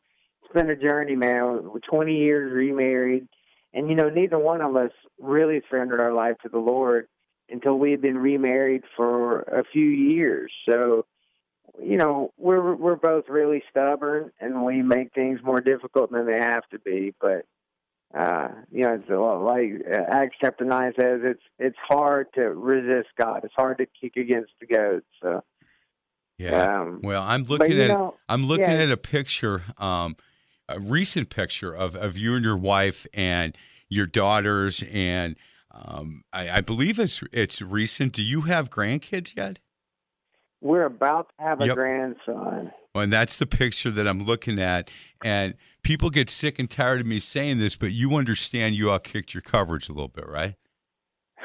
[0.44, 1.72] it's been a journey, man.
[1.72, 3.28] We're 20 years remarried,
[3.74, 7.08] and you know, neither one of us really surrendered our life to the Lord
[7.50, 10.52] until we had been remarried for a few years.
[10.70, 11.06] So,
[11.82, 16.40] you know, we're we're both really stubborn, and we make things more difficult than they
[16.40, 17.14] have to be.
[17.20, 17.46] But
[18.18, 22.28] uh, you know, it's a lot like uh, Acts chapter nine says, it's it's hard
[22.36, 23.42] to resist God.
[23.44, 25.08] It's hard to kick against the goats.
[25.22, 25.44] So,
[26.38, 26.82] Yeah.
[26.82, 28.84] um, well, I'm looking at know, I'm looking yeah.
[28.84, 30.16] at a picture, um,
[30.70, 33.58] a recent picture of, of you and your wife and
[33.90, 35.36] your daughters, and
[35.72, 38.14] um, I, I believe it's it's recent.
[38.14, 39.60] Do you have grandkids yet?
[40.64, 41.76] We're about to have a Yep.
[41.76, 42.72] grandson.
[42.96, 44.90] Well, and that's the picture that I'm looking at.
[45.24, 49.34] And people get sick and tired of me saying this, but you understand you outkicked
[49.34, 50.56] your coverage a little bit, right?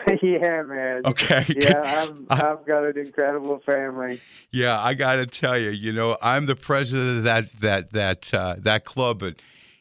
[0.22, 1.02] yeah, man.
[1.04, 1.44] Okay.
[1.56, 4.20] Yeah, I'm, I've got an incredible family.
[4.52, 8.34] Yeah, I got to tell you, you know, I'm the president of that that that
[8.34, 9.36] uh, that club, but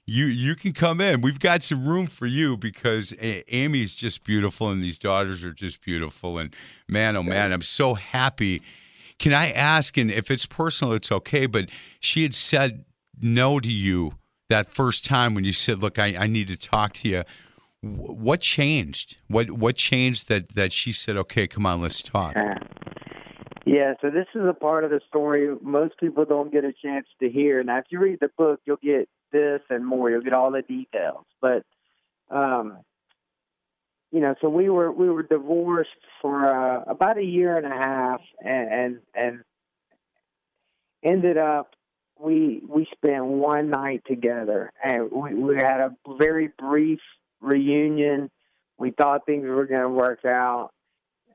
[0.06, 1.22] you you can come in.
[1.22, 5.82] We've got some room for you because Amy's just beautiful, and these daughters are just
[5.82, 6.40] beautiful.
[6.40, 6.56] And
[6.88, 8.64] man, oh man, I'm so happy.
[9.20, 9.98] Can I ask?
[9.98, 11.46] And if it's personal, it's okay.
[11.46, 12.86] But she had said
[13.20, 14.14] no to you
[14.50, 17.24] that first time when you said, "Look, I, I need to talk to you."
[17.82, 19.18] What changed?
[19.28, 22.36] What what changed that that she said, "Okay, come on, let's talk."
[23.66, 27.06] Yeah, so this is a part of the story most people don't get a chance
[27.20, 27.62] to hear.
[27.64, 30.10] Now, if you read the book, you'll get this and more.
[30.10, 31.26] You'll get all the details.
[31.42, 31.64] But
[32.30, 32.78] um,
[34.12, 35.90] you know, so we were we were divorced
[36.22, 39.44] for uh, about a year and a half, and and, and
[41.04, 41.76] ended up
[42.20, 47.00] we we spent one night together, and we, we had a very brief
[47.42, 48.30] reunion.
[48.78, 50.72] We thought things were going to work out.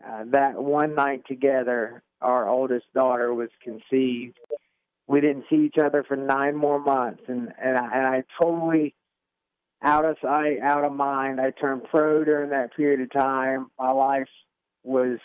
[0.05, 4.39] Uh, that one night together, our oldest daughter was conceived.
[5.07, 8.95] We didn't see each other for nine more months, and and I, and I totally
[9.83, 11.41] out of sight, out of mind.
[11.41, 13.71] I turned pro during that period of time.
[13.79, 14.29] My life
[14.85, 15.19] was,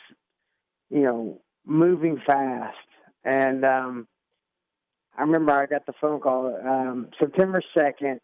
[0.89, 2.77] you know, moving fast,
[3.23, 4.07] and um,
[5.17, 8.19] I remember I got the phone call um, September second,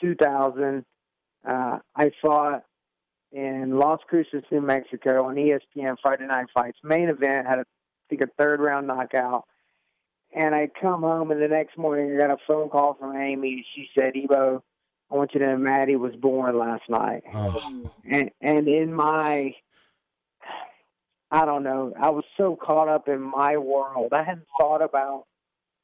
[0.00, 0.84] two thousand.
[1.46, 2.64] Uh, I fought
[3.32, 6.78] in Las Cruces, New Mexico, on ESPN Friday Night Fights.
[6.82, 7.64] Main event had, a, I
[8.08, 9.44] think, a third round knockout.
[10.34, 13.64] And I come home, and the next morning I got a phone call from Amy.
[13.74, 14.62] She said, "Ebo,
[15.14, 17.90] I want you to know Maddie was born last night." Oh.
[18.04, 19.54] And and in my,
[21.30, 24.12] I don't know, I was so caught up in my world.
[24.12, 25.26] I hadn't thought about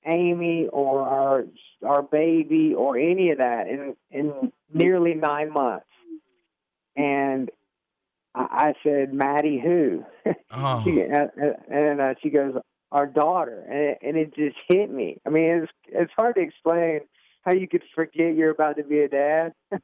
[0.05, 1.45] Amy or our
[1.87, 5.87] our baby or any of that in in nearly nine months.
[6.97, 7.51] And
[8.35, 10.05] I, I said, Maddie, who?
[10.51, 10.83] Oh.
[10.85, 12.55] she, uh, uh, and uh, she goes,
[12.91, 15.21] our daughter, and it, and it just hit me.
[15.25, 17.03] I mean, it's it's hard to explain
[17.43, 19.53] how you could forget you're about to be a dad.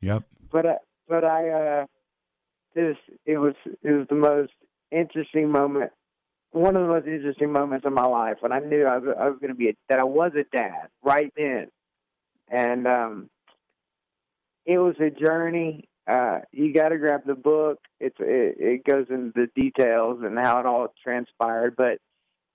[0.00, 0.22] Yep.
[0.52, 0.74] but I,
[1.08, 1.86] but I uh,
[2.72, 4.52] just it was it was the most
[4.92, 5.90] interesting moment,
[6.52, 9.28] one of the most interesting moments of my life when I knew I was, I
[9.28, 11.68] was going to be a, that I was a dad right then,
[12.48, 13.30] and um,
[14.64, 15.88] it was a journey.
[16.06, 17.80] Uh, you got to grab the book.
[18.00, 21.98] It's it, it goes into the details and how it all transpired, but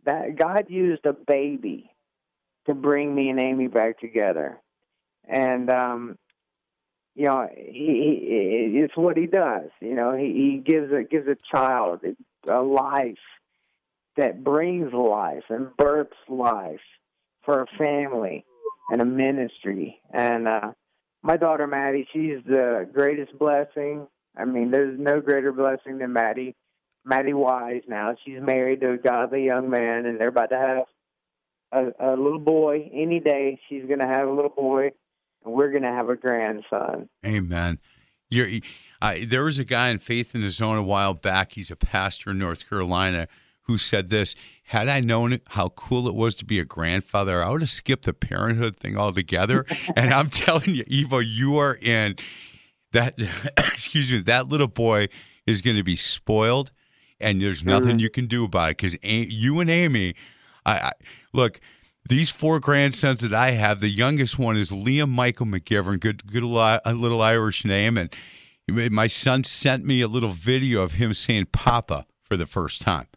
[0.06, 1.92] that God used a baby
[2.65, 4.60] to bring me and Amy back together,
[5.28, 6.17] and um,
[7.15, 9.69] you know, he, he it's what he does.
[9.80, 12.02] You know, he, he gives a gives a child
[12.47, 13.17] a life
[14.17, 16.82] that brings life and births life
[17.43, 18.45] for a family
[18.89, 19.99] and a ministry.
[20.12, 20.71] And uh,
[21.21, 24.08] my daughter Maddie, she's the greatest blessing.
[24.36, 26.56] I mean, there's no greater blessing than Maddie.
[27.06, 28.15] Maddie Wise now.
[28.26, 30.86] She's married to a godly young man, and they're about to have
[31.73, 33.59] a, a little boy any day.
[33.67, 34.91] She's going to have a little boy,
[35.43, 37.09] and we're going to have a grandson.
[37.25, 37.79] Amen.
[38.29, 38.47] You're,
[39.01, 41.53] uh, there was a guy in Faith in the Zone a while back.
[41.53, 43.27] He's a pastor in North Carolina
[43.63, 47.49] who said this Had I known how cool it was to be a grandfather, I
[47.49, 49.65] would have skipped the parenthood thing altogether.
[49.95, 52.15] and I'm telling you, Eva, you are in
[52.91, 53.15] that,
[53.57, 55.07] excuse me, that little boy
[55.45, 56.71] is going to be spoiled,
[57.19, 60.15] and there's nothing you can do about it because you and Amy,
[60.65, 60.91] I, I
[61.34, 61.60] look
[62.10, 66.43] these four grandsons that I have, the youngest one is Liam Michael McGivern, good, good
[66.43, 68.13] a little Irish name, and
[68.67, 73.08] my son sent me a little video of him saying "Papa" for the first time.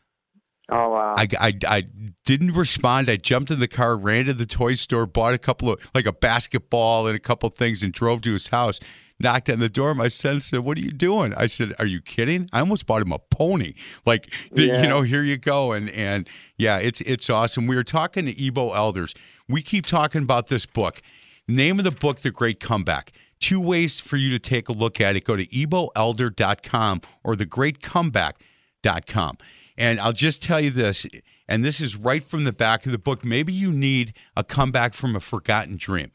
[0.68, 1.14] Oh wow!
[1.16, 1.82] I, I, I
[2.24, 3.08] didn't respond.
[3.08, 6.06] I jumped in the car, ran to the toy store, bought a couple of like
[6.06, 8.80] a basketball and a couple of things, and drove to his house.
[9.18, 9.94] Knocked on the door.
[9.94, 12.50] My son said, "What are you doing?" I said, "Are you kidding?
[12.52, 13.72] I almost bought him a pony.
[14.04, 14.82] Like, Yeah.
[14.82, 17.66] you know, here you go." And and yeah, it's it's awesome.
[17.66, 19.14] We were talking to Ebo Elders.
[19.48, 21.00] We keep talking about this book.
[21.48, 23.12] Name of the book, The Great Comeback.
[23.40, 25.24] Two ways for you to take a look at it.
[25.24, 29.38] Go to eboelder.com or thegreatcomeback.com.
[29.78, 31.06] And I'll just tell you this,
[31.48, 33.24] and this is right from the back of the book.
[33.24, 36.10] Maybe you need a comeback from a forgotten dream.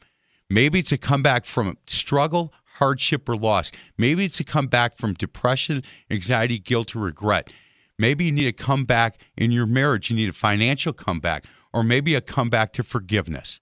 [0.50, 3.70] Maybe it's a comeback from struggle, hardship, or loss.
[3.96, 7.52] Maybe it's a comeback from depression, anxiety, guilt, or regret.
[7.96, 10.10] Maybe you need a comeback in your marriage.
[10.10, 13.60] You need a financial comeback, or maybe a comeback to forgiveness.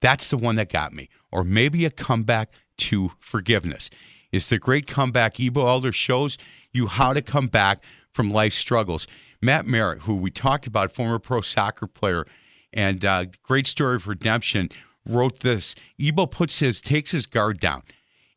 [0.00, 1.08] That's the one that got me.
[1.32, 3.90] Or maybe a comeback to forgiveness.
[4.30, 5.40] It's the great comeback.
[5.40, 6.38] Ebo Elder shows
[6.72, 9.08] you how to come back from life struggles.
[9.42, 12.26] Matt Merritt, who we talked about, former pro soccer player
[12.72, 14.68] and uh, great story of redemption,
[15.04, 15.74] wrote this.
[15.98, 17.82] Ebo puts his takes his guard down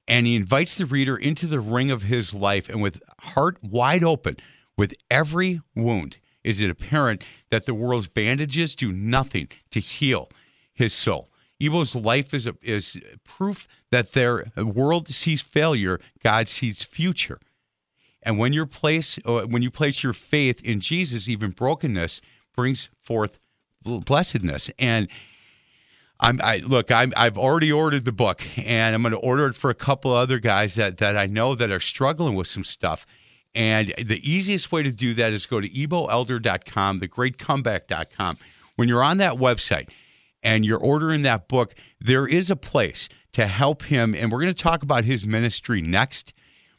[0.07, 4.03] and he invites the reader into the ring of his life and with heart wide
[4.03, 4.37] open,
[4.77, 10.29] with every wound, is it apparent that the world's bandages do nothing to heal
[10.73, 11.29] his soul.
[11.61, 17.39] Ebo's life is a, is proof that their world sees failure, God sees future.
[18.23, 22.21] And when you place uh, when you place your faith in Jesus, even brokenness
[22.55, 23.37] brings forth
[23.83, 24.71] blessedness.
[24.79, 25.07] And
[26.19, 29.55] I'm I look, I'm I've already ordered the book, and I'm going to order it
[29.55, 33.05] for a couple other guys that that I know that are struggling with some stuff.
[33.55, 38.37] And the easiest way to do that is go to eboelder.com, thegreatcomeback.com.
[38.75, 39.89] When you're on that website
[40.41, 44.15] and you're ordering that book, there is a place to help him.
[44.15, 46.33] And we're going to talk about his ministry next.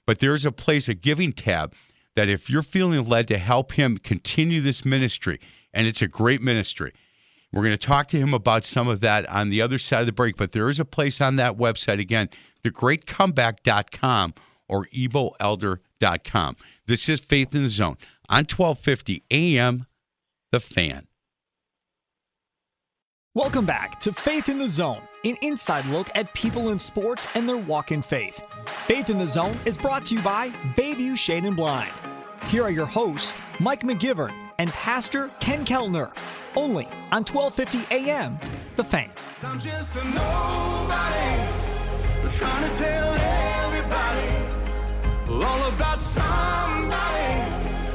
[0.07, 1.75] But there's a place, a giving tab,
[2.17, 5.41] that if you're feeling led to help him continue this ministry,
[5.73, 6.93] and it's a great ministry,
[7.55, 10.07] we're going to talk to him about some of that on the other side of
[10.07, 10.37] the break.
[10.37, 12.29] But there is a place on that website, again,
[12.65, 14.35] thegreatcomeback.com
[14.69, 16.57] or eboelder.com.
[16.87, 17.97] This is Faith in the Zone
[18.29, 19.87] on 1250 AM,
[20.51, 21.07] The Fan.
[23.35, 27.49] Welcome back to Faith in the Zone, an inside look at people in sports and
[27.49, 28.41] their walk in faith.
[28.67, 31.93] Faith in the Zone is brought to you by Bayview Shade and Blind.
[32.47, 36.13] Here are your hosts, Mike McGivern and Pastor Ken Keltner,
[36.57, 38.39] only on 1250 AM,
[38.77, 39.11] The Fan.
[39.43, 41.37] I'm just a nobody,
[42.31, 44.45] trying to tell everybody
[45.31, 47.41] all about somebody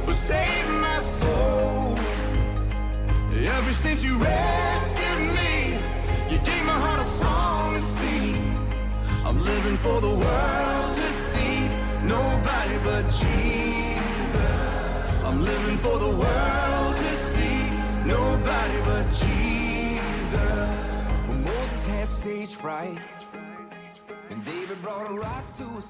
[0.05, 1.97] who saved my soul.
[3.33, 5.79] Ever since you rescued me,
[6.29, 8.55] you gave my heart a song to sing.
[9.25, 11.67] I'm living for the world to see
[12.03, 13.78] nobody but Jesus.
[15.29, 17.69] I'm living for the world to see
[18.03, 20.33] nobody but Jesus.
[21.45, 22.97] Moses had stage fright,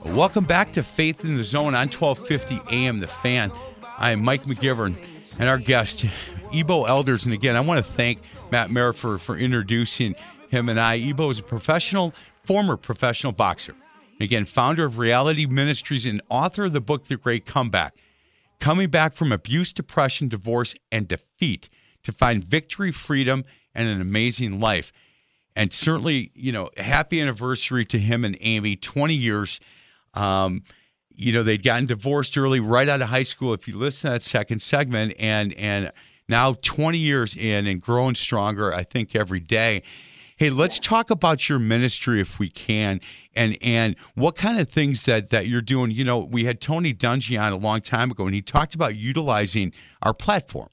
[0.07, 3.53] Welcome back to Faith in the Zone on 1250 AM The Fan.
[3.97, 4.97] I am Mike McGivern
[5.39, 6.05] and our guest,
[6.53, 7.23] Ebo Elders.
[7.23, 8.19] And again, I want to thank
[8.51, 10.15] Matt Merritt for, for introducing
[10.49, 10.97] him and I.
[10.97, 12.13] Ebo is a professional,
[12.43, 13.73] former professional boxer.
[14.19, 17.95] Again, founder of Reality Ministries and author of the book The Great Comeback.
[18.59, 21.69] Coming back from abuse, depression, divorce, and defeat
[22.03, 24.91] to find victory, freedom, and an amazing life.
[25.55, 29.59] And certainly, you know, happy anniversary to him and Amy, 20 years.
[30.13, 30.63] Um,
[31.09, 33.53] you know, they'd gotten divorced early, right out of high school.
[33.53, 35.91] If you listen to that second segment, and and
[36.29, 39.83] now 20 years in and growing stronger, I think every day.
[40.39, 43.01] Hey, let's talk about your ministry if we can,
[43.35, 45.91] and and what kind of things that that you're doing.
[45.91, 48.95] You know, we had Tony Dungy on a long time ago, and he talked about
[48.95, 50.69] utilizing our platform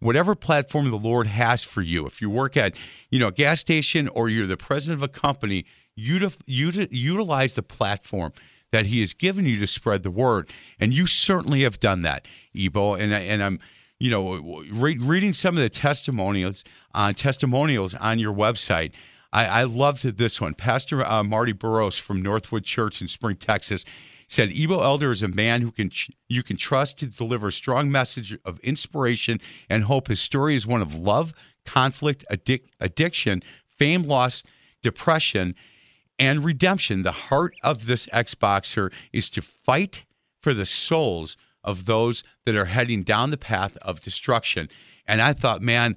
[0.00, 2.06] whatever platform the Lord has for you.
[2.06, 2.78] If you work at,
[3.10, 5.64] you know, a gas station or you're the president of a company,
[5.98, 8.32] util, util, utilize the platform
[8.70, 12.28] that He has given you to spread the word, and you certainly have done that,
[12.54, 12.94] Ebo.
[12.94, 13.58] And I- and I'm.
[14.00, 16.62] You know, re- reading some of the testimonials
[16.94, 18.92] on testimonials on your website,
[19.32, 20.54] I, I loved this one.
[20.54, 23.84] Pastor uh, Marty Burrows from Northwood Church in Spring, Texas,
[24.28, 25.90] said Ebo Elder is a man who can
[26.28, 30.08] you can trust to deliver a strong message of inspiration and hope.
[30.08, 31.34] His story is one of love,
[31.64, 34.44] conflict, addic- addiction, fame, loss,
[34.82, 35.54] depression,
[36.18, 37.02] and redemption.
[37.02, 40.04] The heart of this ex boxer is to fight
[40.40, 44.68] for the souls of those that are heading down the path of destruction.
[45.06, 45.96] And I thought, man,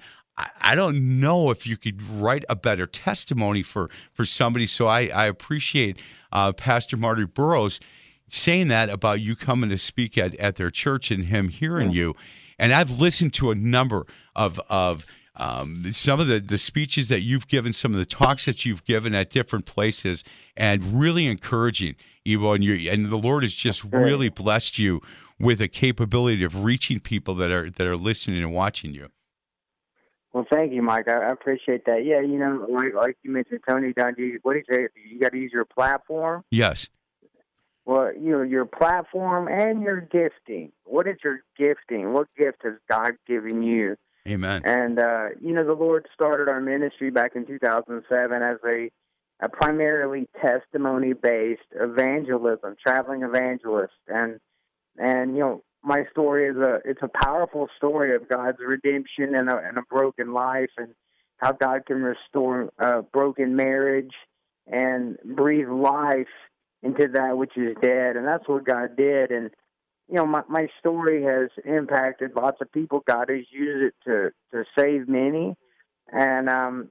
[0.62, 4.66] I, don't know if you could write a better testimony for for somebody.
[4.66, 6.00] So I, I appreciate
[6.32, 7.80] uh, Pastor Marty Burrows
[8.28, 12.16] saying that about you coming to speak at, at their church and him hearing you.
[12.58, 14.06] And I've listened to a number
[14.36, 15.06] of of
[15.36, 18.84] um, some of the, the speeches that you've given, some of the talks that you've
[18.84, 20.24] given at different places,
[20.58, 22.54] and really encouraging, Ebo.
[22.54, 25.02] And you and the Lord has just really blessed you
[25.40, 29.08] with a capability of reaching people that are that are listening and watching you.
[30.34, 31.08] Well, thank you, Mike.
[31.08, 32.06] I, I appreciate that.
[32.06, 34.36] Yeah, you know, like like you mentioned, Tony Dungy.
[34.44, 34.88] What do you say?
[35.10, 36.44] You got to use your platform.
[36.52, 36.90] Yes.
[37.86, 40.72] Well, you know, your platform and your gifting.
[40.84, 42.14] What is your gifting?
[42.14, 43.98] What gift has God given you?
[44.28, 44.62] Amen.
[44.66, 48.92] And uh, you know, the Lord started our ministry back in 2007 as a,
[49.44, 54.40] a primarily testimony-based evangelism, traveling evangelist, and
[54.98, 59.50] and you know, my story is a it's a powerful story of God's redemption and
[59.50, 60.94] a, and a broken life, and
[61.38, 64.14] how God can restore a broken marriage
[64.68, 66.28] and breathe life
[66.84, 69.32] into that which is dead, and that's what God did.
[69.32, 69.50] And
[70.12, 73.02] you know, my my story has impacted lots of people.
[73.08, 75.56] God has used it to to save many,
[76.12, 76.90] and um,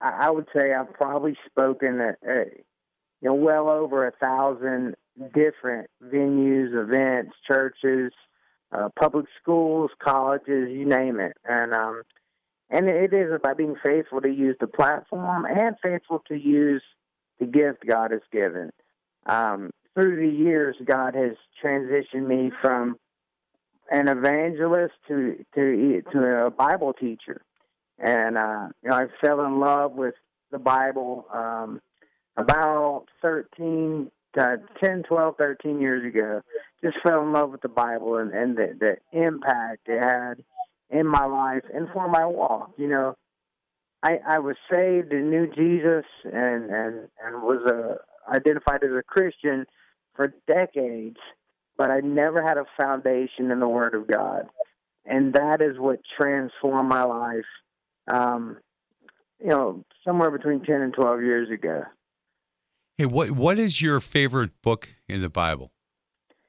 [0.00, 4.94] I, I would say I've probably spoken at, you know well over a thousand
[5.34, 8.12] different venues, events, churches,
[8.72, 12.04] uh, public schools, colleges, you name it, and um,
[12.70, 16.82] and it is about being faithful to use the platform and faithful to use
[17.38, 18.70] the gift God has given.
[19.26, 21.32] Um, through the years, God has
[21.64, 22.98] transitioned me from
[23.90, 27.40] an evangelist to to to a Bible teacher,
[27.98, 30.14] and uh, you know I fell in love with
[30.52, 31.80] the Bible um,
[32.36, 36.42] about 13, uh, 10, 12, 13 years ago.
[36.84, 40.44] Just fell in love with the Bible and, and the, the impact it had
[40.90, 42.72] in my life and for my walk.
[42.76, 43.16] You know,
[44.02, 47.96] I, I was saved and knew Jesus and and and was a
[48.30, 49.66] identified as a Christian
[50.16, 51.18] for decades,
[51.76, 54.46] but I never had a foundation in the Word of God,
[55.04, 57.44] and that is what transformed my life.
[58.08, 58.58] Um,
[59.40, 61.82] you know, somewhere between ten and twelve years ago.
[62.96, 65.72] Hey, what what is your favorite book in the Bible?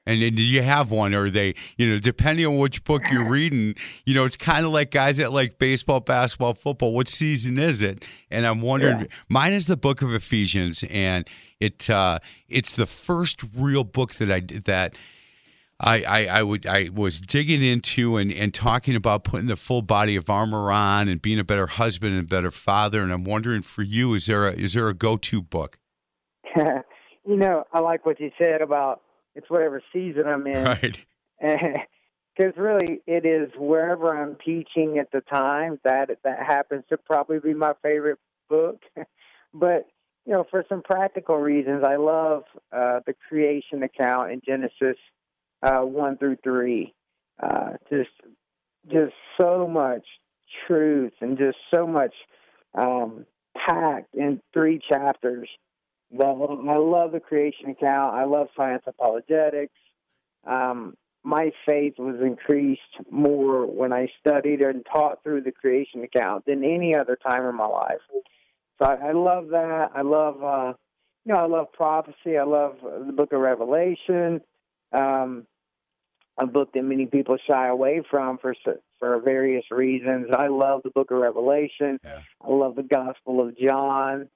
[0.08, 1.14] And, do you have one?
[1.14, 3.74] Or are they, you know, depending on which book you're reading,
[4.06, 6.94] you know, it's kind of like guys that like baseball, basketball, football.
[6.94, 8.04] What season is it?
[8.30, 9.00] And I'm wondering.
[9.00, 9.06] Yeah.
[9.28, 11.28] Mine is the book of Ephesians, and
[11.60, 14.96] it uh, it's the first real book that I that.
[15.80, 19.80] I, I, I would I was digging into and, and talking about putting the full
[19.80, 23.22] body of armor on and being a better husband and a better father and I'm
[23.22, 25.78] wondering for you is there a is there a go to book?
[26.56, 29.02] you know, I like what you said about
[29.38, 30.64] it's whatever season I'm in.
[30.64, 31.06] Right.
[32.36, 37.40] Because really, it is wherever I'm teaching at the time that that happens to probably
[37.40, 38.80] be my favorite book.
[39.52, 39.88] but
[40.24, 44.98] you know, for some practical reasons, I love uh, the creation account in Genesis
[45.64, 46.94] uh, one through three.
[47.42, 48.10] Uh, just,
[48.86, 50.04] just so much
[50.66, 52.14] truth and just so much
[52.74, 53.26] um,
[53.56, 55.48] packed in three chapters.
[56.10, 58.14] Well, I love the creation account.
[58.14, 59.74] I love science apologetics.
[60.46, 62.80] Um, my faith was increased
[63.10, 67.54] more when I studied and taught through the creation account than any other time in
[67.54, 68.00] my life.
[68.78, 69.90] So I, I love that.
[69.94, 70.72] I love, uh,
[71.24, 72.38] you know, I love prophecy.
[72.38, 74.40] I love the Book of Revelation.
[74.92, 75.46] Um,
[76.38, 78.54] a book that many people shy away from for
[78.98, 80.28] for various reasons.
[80.36, 81.98] I love the Book of Revelation.
[82.04, 82.20] Yeah.
[82.40, 84.28] I love the Gospel of John.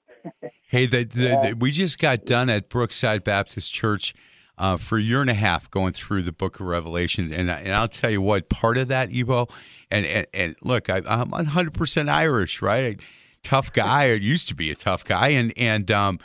[0.67, 4.13] Hey, the, the, the, we just got done at Brookside Baptist Church
[4.57, 7.73] uh, for a year and a half going through the Book of Revelation, and and
[7.73, 9.47] I'll tell you what, part of that, Ebo,
[9.89, 12.99] and and, and look, I, I'm 100 percent Irish, right?
[13.43, 14.03] Tough guy.
[14.03, 16.19] I used to be a tough guy, and and um,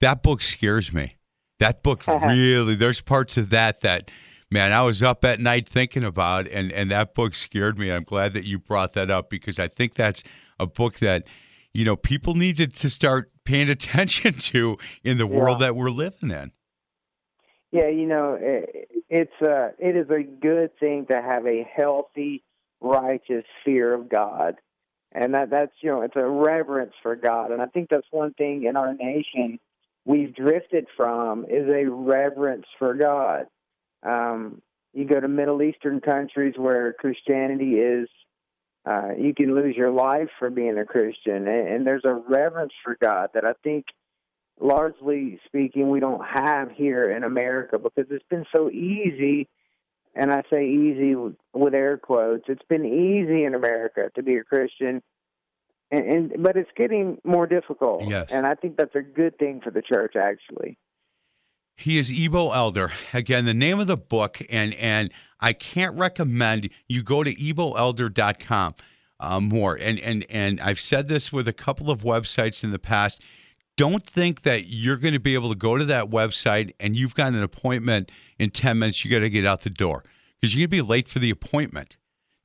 [0.00, 1.16] that book scares me.
[1.58, 2.74] That book really.
[2.74, 4.10] There's parts of that that.
[4.52, 7.90] Man, I was up at night thinking about, and and that book scared me.
[7.90, 10.24] I'm glad that you brought that up because I think that's
[10.58, 11.28] a book that,
[11.72, 16.30] you know, people needed to start paying attention to in the world that we're living
[16.30, 16.52] in.
[17.72, 22.42] Yeah, you know, it, it's a it is a good thing to have a healthy,
[22.80, 24.56] righteous fear of God,
[25.12, 28.34] and that that's you know it's a reverence for God, and I think that's one
[28.34, 29.60] thing in our nation
[30.04, 33.46] we've drifted from is a reverence for God.
[34.02, 34.62] Um,
[34.92, 38.08] you go to Middle Eastern countries where Christianity is,
[38.86, 42.72] uh, you can lose your life for being a Christian, and, and there's a reverence
[42.82, 43.86] for God that I think
[44.60, 49.48] largely speaking, we don't have here in America because it's been so easy.
[50.14, 52.44] And I say easy with- air quotes.
[52.48, 55.02] It's been easy in America to be a Christian,
[55.90, 58.04] and, and but it's getting more difficult.
[58.04, 58.32] Yes.
[58.32, 60.78] And I think that's a good thing for the church, actually.
[61.80, 62.92] He is Ebo Elder.
[63.14, 65.10] Again, the name of the book, and and
[65.40, 68.74] I can't recommend you go to eboelder.com
[69.18, 69.78] uh, more.
[69.80, 73.22] And and and I've said this with a couple of websites in the past.
[73.76, 77.14] Don't think that you're going to be able to go to that website and you've
[77.14, 79.02] got an appointment in 10 minutes.
[79.02, 80.04] You got to get out the door
[80.38, 81.96] because you're going to be late for the appointment.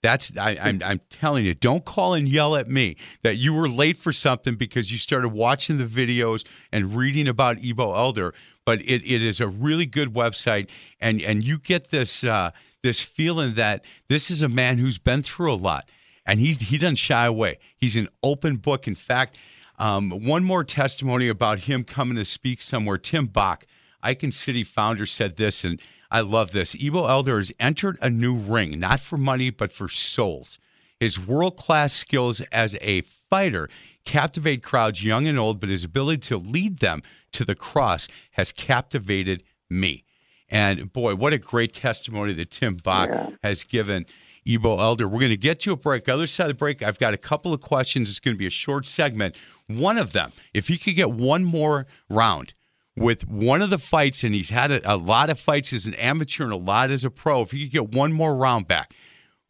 [0.06, 1.56] That's I, I'm I'm telling you.
[1.56, 5.30] Don't call and yell at me that you were late for something because you started
[5.30, 8.36] watching the videos and reading about Ebo Elder.
[8.66, 10.70] But it, it is a really good website,
[11.02, 12.52] and and you get this uh,
[12.84, 15.90] this feeling that this is a man who's been through a lot,
[16.28, 17.58] and he's he doesn't shy away.
[17.76, 18.88] He's an open book.
[18.88, 19.40] In fact,
[19.80, 23.00] um, one more testimony about him coming to speak somewhere.
[23.00, 23.66] Tim Bach,
[24.04, 25.82] Icon City founder, said this, and
[26.16, 26.78] I love this.
[26.82, 30.58] Ebo Elder has entered a new ring, not for money, but for souls.
[30.98, 33.68] His world class skills as a fighter
[34.06, 37.02] captivate crowds young and old, but his ability to lead them
[37.34, 40.06] to the cross has captivated me.
[40.48, 43.32] And boy, what a great testimony that Tim Bach Yeah.
[43.44, 44.06] has given
[44.48, 45.10] Ebo Elder.
[45.10, 46.08] We're going to get to a break.
[46.08, 48.10] Other side of the break, I've got a couple of questions.
[48.10, 49.36] It's going to be a short segment.
[49.68, 52.54] One of them, if he could get one more round
[52.98, 55.94] with one of the fights, and he's had a, a lot of fights as an
[55.96, 58.94] amateur and a lot as a pro, if he could get one more round back,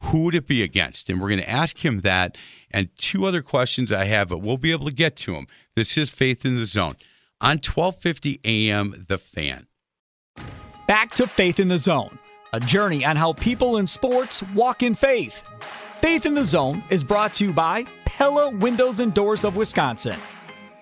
[0.04, 1.10] who would it be against?
[1.10, 2.38] And we're going to ask him that.
[2.72, 5.48] And two other questions I have, but we'll be able to get to them.
[5.76, 6.96] This is Faith in the Zone
[7.40, 9.68] on 1250 AM, The Fan.
[10.88, 12.20] Back to Faith in the Zone,
[12.54, 15.44] a journey on how people in sports walk in faith.
[16.00, 20.20] Faith in the Zone is brought to you by Pella Windows and Doors of Wisconsin.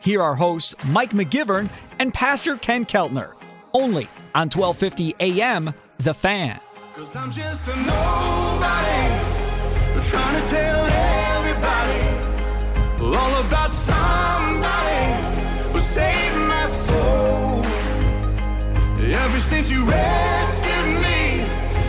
[0.03, 3.35] Here are hosts Mike McGivern and Pastor Ken Keltner,
[3.73, 6.59] only on 1250 AM The Fan.
[6.93, 9.23] Cause I'm just a nobody
[10.03, 10.85] trying to tell
[11.39, 12.03] everybody
[13.01, 17.63] all about somebody who saved my soul.
[18.99, 21.43] Ever since you rescued me,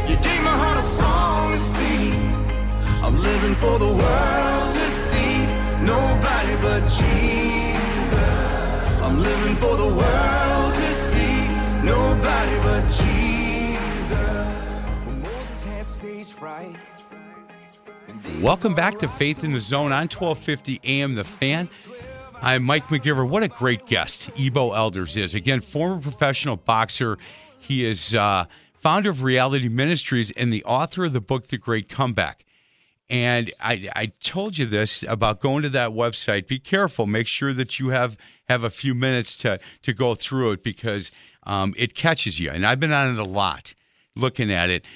[0.09, 2.12] you gave my heart a song to sing.
[3.03, 5.39] I'm living for the world to see.
[5.83, 7.64] Nobody but Jesus.
[9.05, 11.46] I'm living for the world to see.
[11.84, 13.05] Nobody but Jesus.
[18.40, 21.68] Welcome back to Faith in the Zone on 1250 AM The Fan.
[22.40, 23.28] I'm Mike McGivern.
[23.28, 25.34] What a great guest Ebo Elders is.
[25.34, 27.18] Again, former professional boxer.
[27.59, 31.90] He is uh, founder of Reality Ministries and the author of the book, The Great
[31.90, 32.46] Comeback.
[33.11, 36.46] And I, I told you this about going to that website.
[36.46, 37.07] Be careful.
[37.07, 38.16] Make sure that you have
[38.48, 41.11] have a few minutes to to go through it because
[41.44, 42.50] um, it catches you.
[42.50, 43.74] And I've been on it a lot,
[44.16, 44.86] looking at it.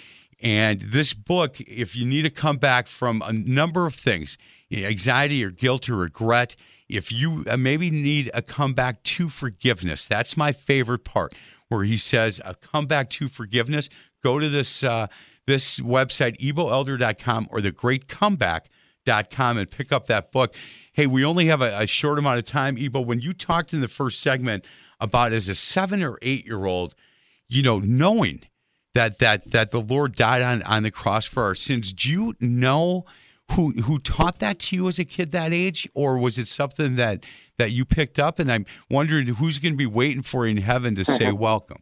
[0.41, 4.39] And this book, if you need to come back from a number of things,
[4.73, 6.55] anxiety or guilt or regret,
[6.89, 11.35] if you uh, maybe need a comeback to forgiveness, that's my favorite part,
[11.69, 13.89] where he says a comeback to forgiveness.
[14.23, 15.09] Go to this uh,
[15.49, 20.55] this website, eboelder.com or thegreatcomeback.com and pick up that book.
[20.93, 23.01] Hey, we only have a, a short amount of time, Ebo.
[23.01, 24.67] When you talked in the first segment
[25.01, 26.95] about as a seven or eight year old,
[27.49, 28.43] you know, knowing
[28.93, 31.95] that that that the Lord died on on the cross for our sins.
[31.95, 33.07] Do you know
[33.53, 36.97] who who taught that to you as a kid that age, or was it something
[36.97, 37.25] that
[37.57, 38.39] that you picked up?
[38.39, 41.79] And I'm wondering who's going to be waiting for you in heaven to say welcome.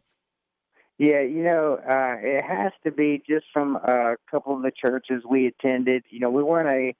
[0.97, 5.23] Yeah, you know, uh, it has to be just from a couple of the churches
[5.29, 6.03] we attended.
[6.09, 6.95] You know, we weren't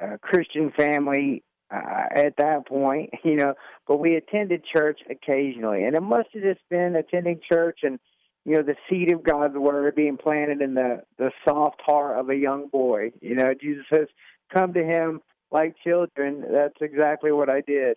[0.00, 3.54] a, a Christian family uh, at that point, you know,
[3.86, 7.98] but we attended church occasionally, and it must have just been attending church and
[8.44, 12.30] you know the seed of God's word being planted in the the soft heart of
[12.30, 13.12] a young boy.
[13.20, 14.08] You know, Jesus says,
[14.52, 15.20] "Come to Him
[15.52, 17.96] like children." That's exactly what I did.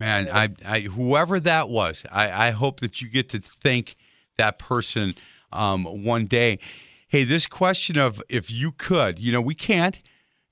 [0.00, 3.96] Man, I, I whoever that was, I, I hope that you get to thank
[4.40, 5.14] that person
[5.52, 6.58] um, one day.
[7.08, 10.00] Hey, this question of if you could, you know, we can't,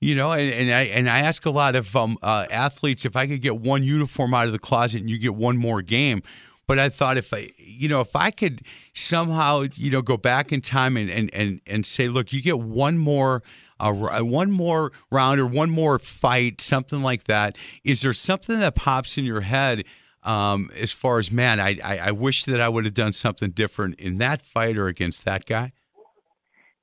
[0.01, 3.15] you know, and, and I and I ask a lot of um, uh, athletes if
[3.15, 6.21] I could get one uniform out of the closet and you get one more game.
[6.67, 8.61] But I thought if I, you know, if I could
[8.93, 12.59] somehow, you know, go back in time and and and, and say, look, you get
[12.59, 13.43] one more.
[13.81, 17.57] Uh, one more round or one more fight, something like that.
[17.85, 19.85] Is there something that pops in your head
[20.29, 23.49] um, as far as man, I, I, I wish that I would have done something
[23.49, 25.71] different in that fight or against that guy?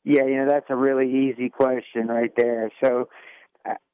[0.03, 2.70] Yeah, you know that's a really easy question right there.
[2.82, 3.09] So,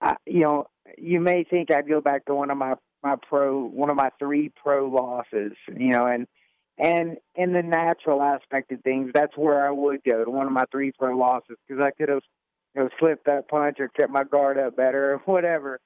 [0.01, 3.63] I, you know, you may think I'd go back to one of my my pro
[3.63, 6.27] one of my three pro losses, you know, and
[6.79, 10.53] and in the natural aspect of things, that's where I would go to one of
[10.53, 12.23] my three pro losses because I could have
[12.75, 15.79] you know slipped that punch or kept my guard up better or whatever.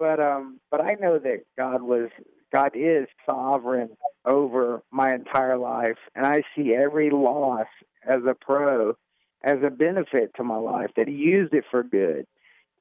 [0.00, 2.10] But um, but I know that God was
[2.54, 3.90] God is sovereign
[4.24, 7.66] over my entire life, and I see every loss
[8.08, 8.94] as a pro
[9.42, 12.26] as a benefit to my life that He used it for good.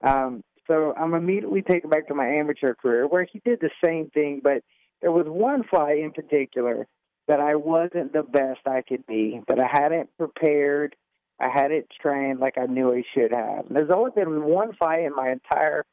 [0.03, 4.11] Um, so I'm immediately taken back to my amateur career where He did the same
[4.11, 4.63] thing, but
[5.01, 6.87] there was one fight in particular
[7.27, 10.95] that I wasn't the best I could be, that I hadn't prepared,
[11.39, 13.65] I hadn't trained like I knew I should have.
[13.65, 15.83] And there's only been one fight in my entire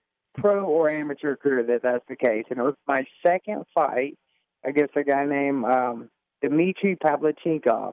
[0.40, 2.44] pro or amateur career that that's the case.
[2.50, 4.18] And it was my second fight
[4.64, 6.10] against a guy named um,
[6.42, 7.92] Dmitry Pavlyuchenkov.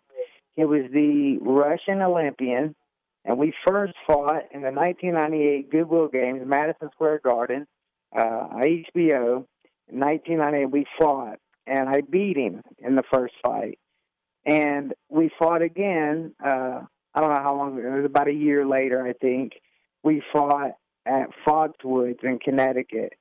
[0.55, 2.75] He was the Russian Olympian,
[3.25, 7.67] and we first fought in the 1998 Goodwill Games, Madison Square Garden,
[8.15, 9.45] uh, HBO.
[9.89, 13.79] In 1998, we fought, and I beat him in the first fight.
[14.45, 16.33] And we fought again.
[16.43, 16.81] Uh,
[17.13, 17.77] I don't know how long.
[17.77, 19.53] It was about a year later, I think.
[20.03, 20.71] We fought
[21.07, 23.13] at Foxwoods in Connecticut.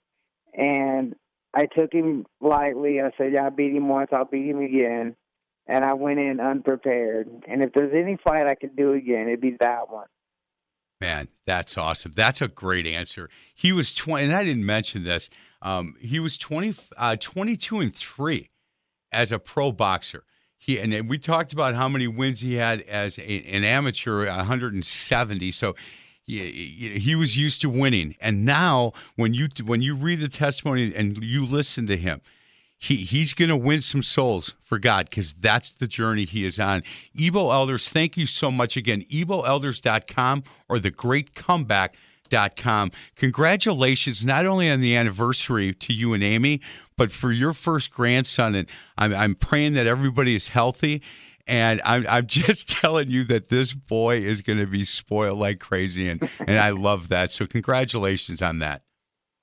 [0.54, 1.14] And
[1.54, 3.00] I took him lightly.
[3.00, 5.16] I said, Yeah, I beat him once, I'll beat him again.
[5.66, 7.28] And I went in unprepared.
[7.48, 10.06] And if there's any fight I could do again, it'd be that one.
[11.00, 12.12] Man, that's awesome.
[12.14, 13.28] That's a great answer.
[13.54, 15.28] He was 20, and I didn't mention this.
[15.60, 18.48] Um, he was 20, uh, 22 and 3
[19.12, 20.24] as a pro boxer.
[20.58, 25.50] He and we talked about how many wins he had as a, an amateur, 170.
[25.52, 25.76] So
[26.26, 30.92] he, he was used to winning, and now when you when you read the testimony
[30.94, 32.20] and you listen to him,
[32.78, 36.58] he he's going to win some souls for God because that's the journey he is
[36.58, 36.82] on.
[37.18, 39.02] Ebo Elders, thank you so much again.
[39.02, 41.96] EboElders.com or the Great Comeback.
[42.28, 42.90] Dot com.
[43.14, 46.60] Congratulations, not only on the anniversary to you and Amy,
[46.96, 48.56] but for your first grandson.
[48.56, 48.68] And
[48.98, 51.02] I'm, I'm praying that everybody is healthy
[51.46, 55.60] and I'm, I'm just telling you that this boy is going to be spoiled like
[55.60, 56.08] crazy.
[56.08, 57.30] And, and I love that.
[57.30, 58.82] So, congratulations on that.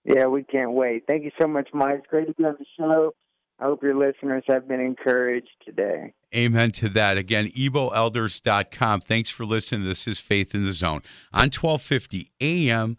[0.05, 1.03] Yeah, we can't wait.
[1.07, 1.99] Thank you so much, Mike.
[1.99, 3.13] It's great to be on the show.
[3.59, 6.13] I hope your listeners have been encouraged today.
[6.35, 7.17] Amen to that.
[7.17, 9.01] Again, eboelders.com.
[9.01, 9.85] Thanks for listening.
[9.85, 11.01] This is Faith in the Zone
[11.31, 12.97] on 1250 AM,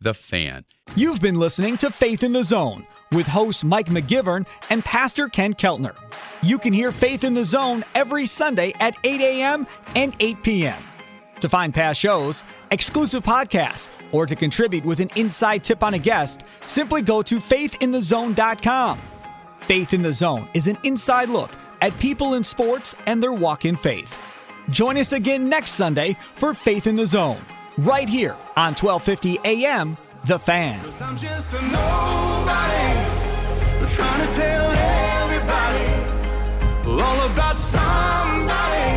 [0.00, 0.64] The Fan.
[0.94, 5.54] You've been listening to Faith in the Zone with host Mike McGivern and Pastor Ken
[5.54, 5.96] Keltner.
[6.42, 9.66] You can hear Faith in the Zone every Sunday at 8 a.m.
[9.94, 10.82] and 8 p.m.
[11.40, 15.98] To find past shows, exclusive podcasts, or to contribute with an inside tip on a
[15.98, 19.00] guest, simply go to faithinthezone.com.
[19.60, 21.50] Faith in the Zone is an inside look
[21.82, 24.16] at people in sports and their walk in faith.
[24.70, 27.40] Join us again next Sunday for Faith in the Zone,
[27.78, 29.96] right here on 1250 AM,
[30.26, 30.80] The Fan.
[31.00, 32.88] I'm just a nobody
[33.86, 34.72] trying to tell
[35.22, 35.86] everybody
[36.84, 38.90] all about somebody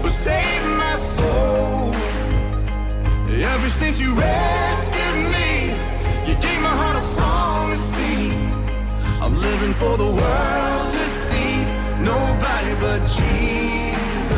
[0.00, 1.92] who saved my soul.
[3.28, 5.70] Ever since you rescued me,
[6.30, 8.30] you gave my heart a song to sing.
[9.20, 11.64] I'm living for the world to see
[11.98, 14.36] nobody but Jesus.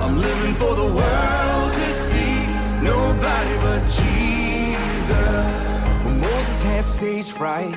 [0.00, 2.46] I'm living for the world to see
[2.84, 4.29] nobody but Jesus.
[5.10, 7.74] Moses had stage fright,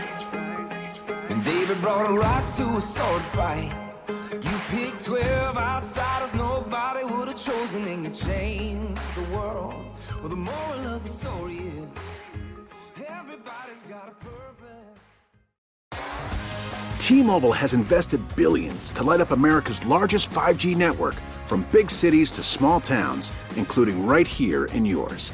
[1.29, 3.71] and David brought a rock to a sword fight.
[4.07, 9.86] You picked 12 outsiders nobody would have chosen, and you changed the world.
[10.19, 11.88] Well, the moral of the story is
[13.07, 14.93] everybody's got a purpose.
[16.99, 21.15] T-Mobile has invested billions to light up America's largest 5G network
[21.45, 25.34] from big cities to small towns, including right here in yours.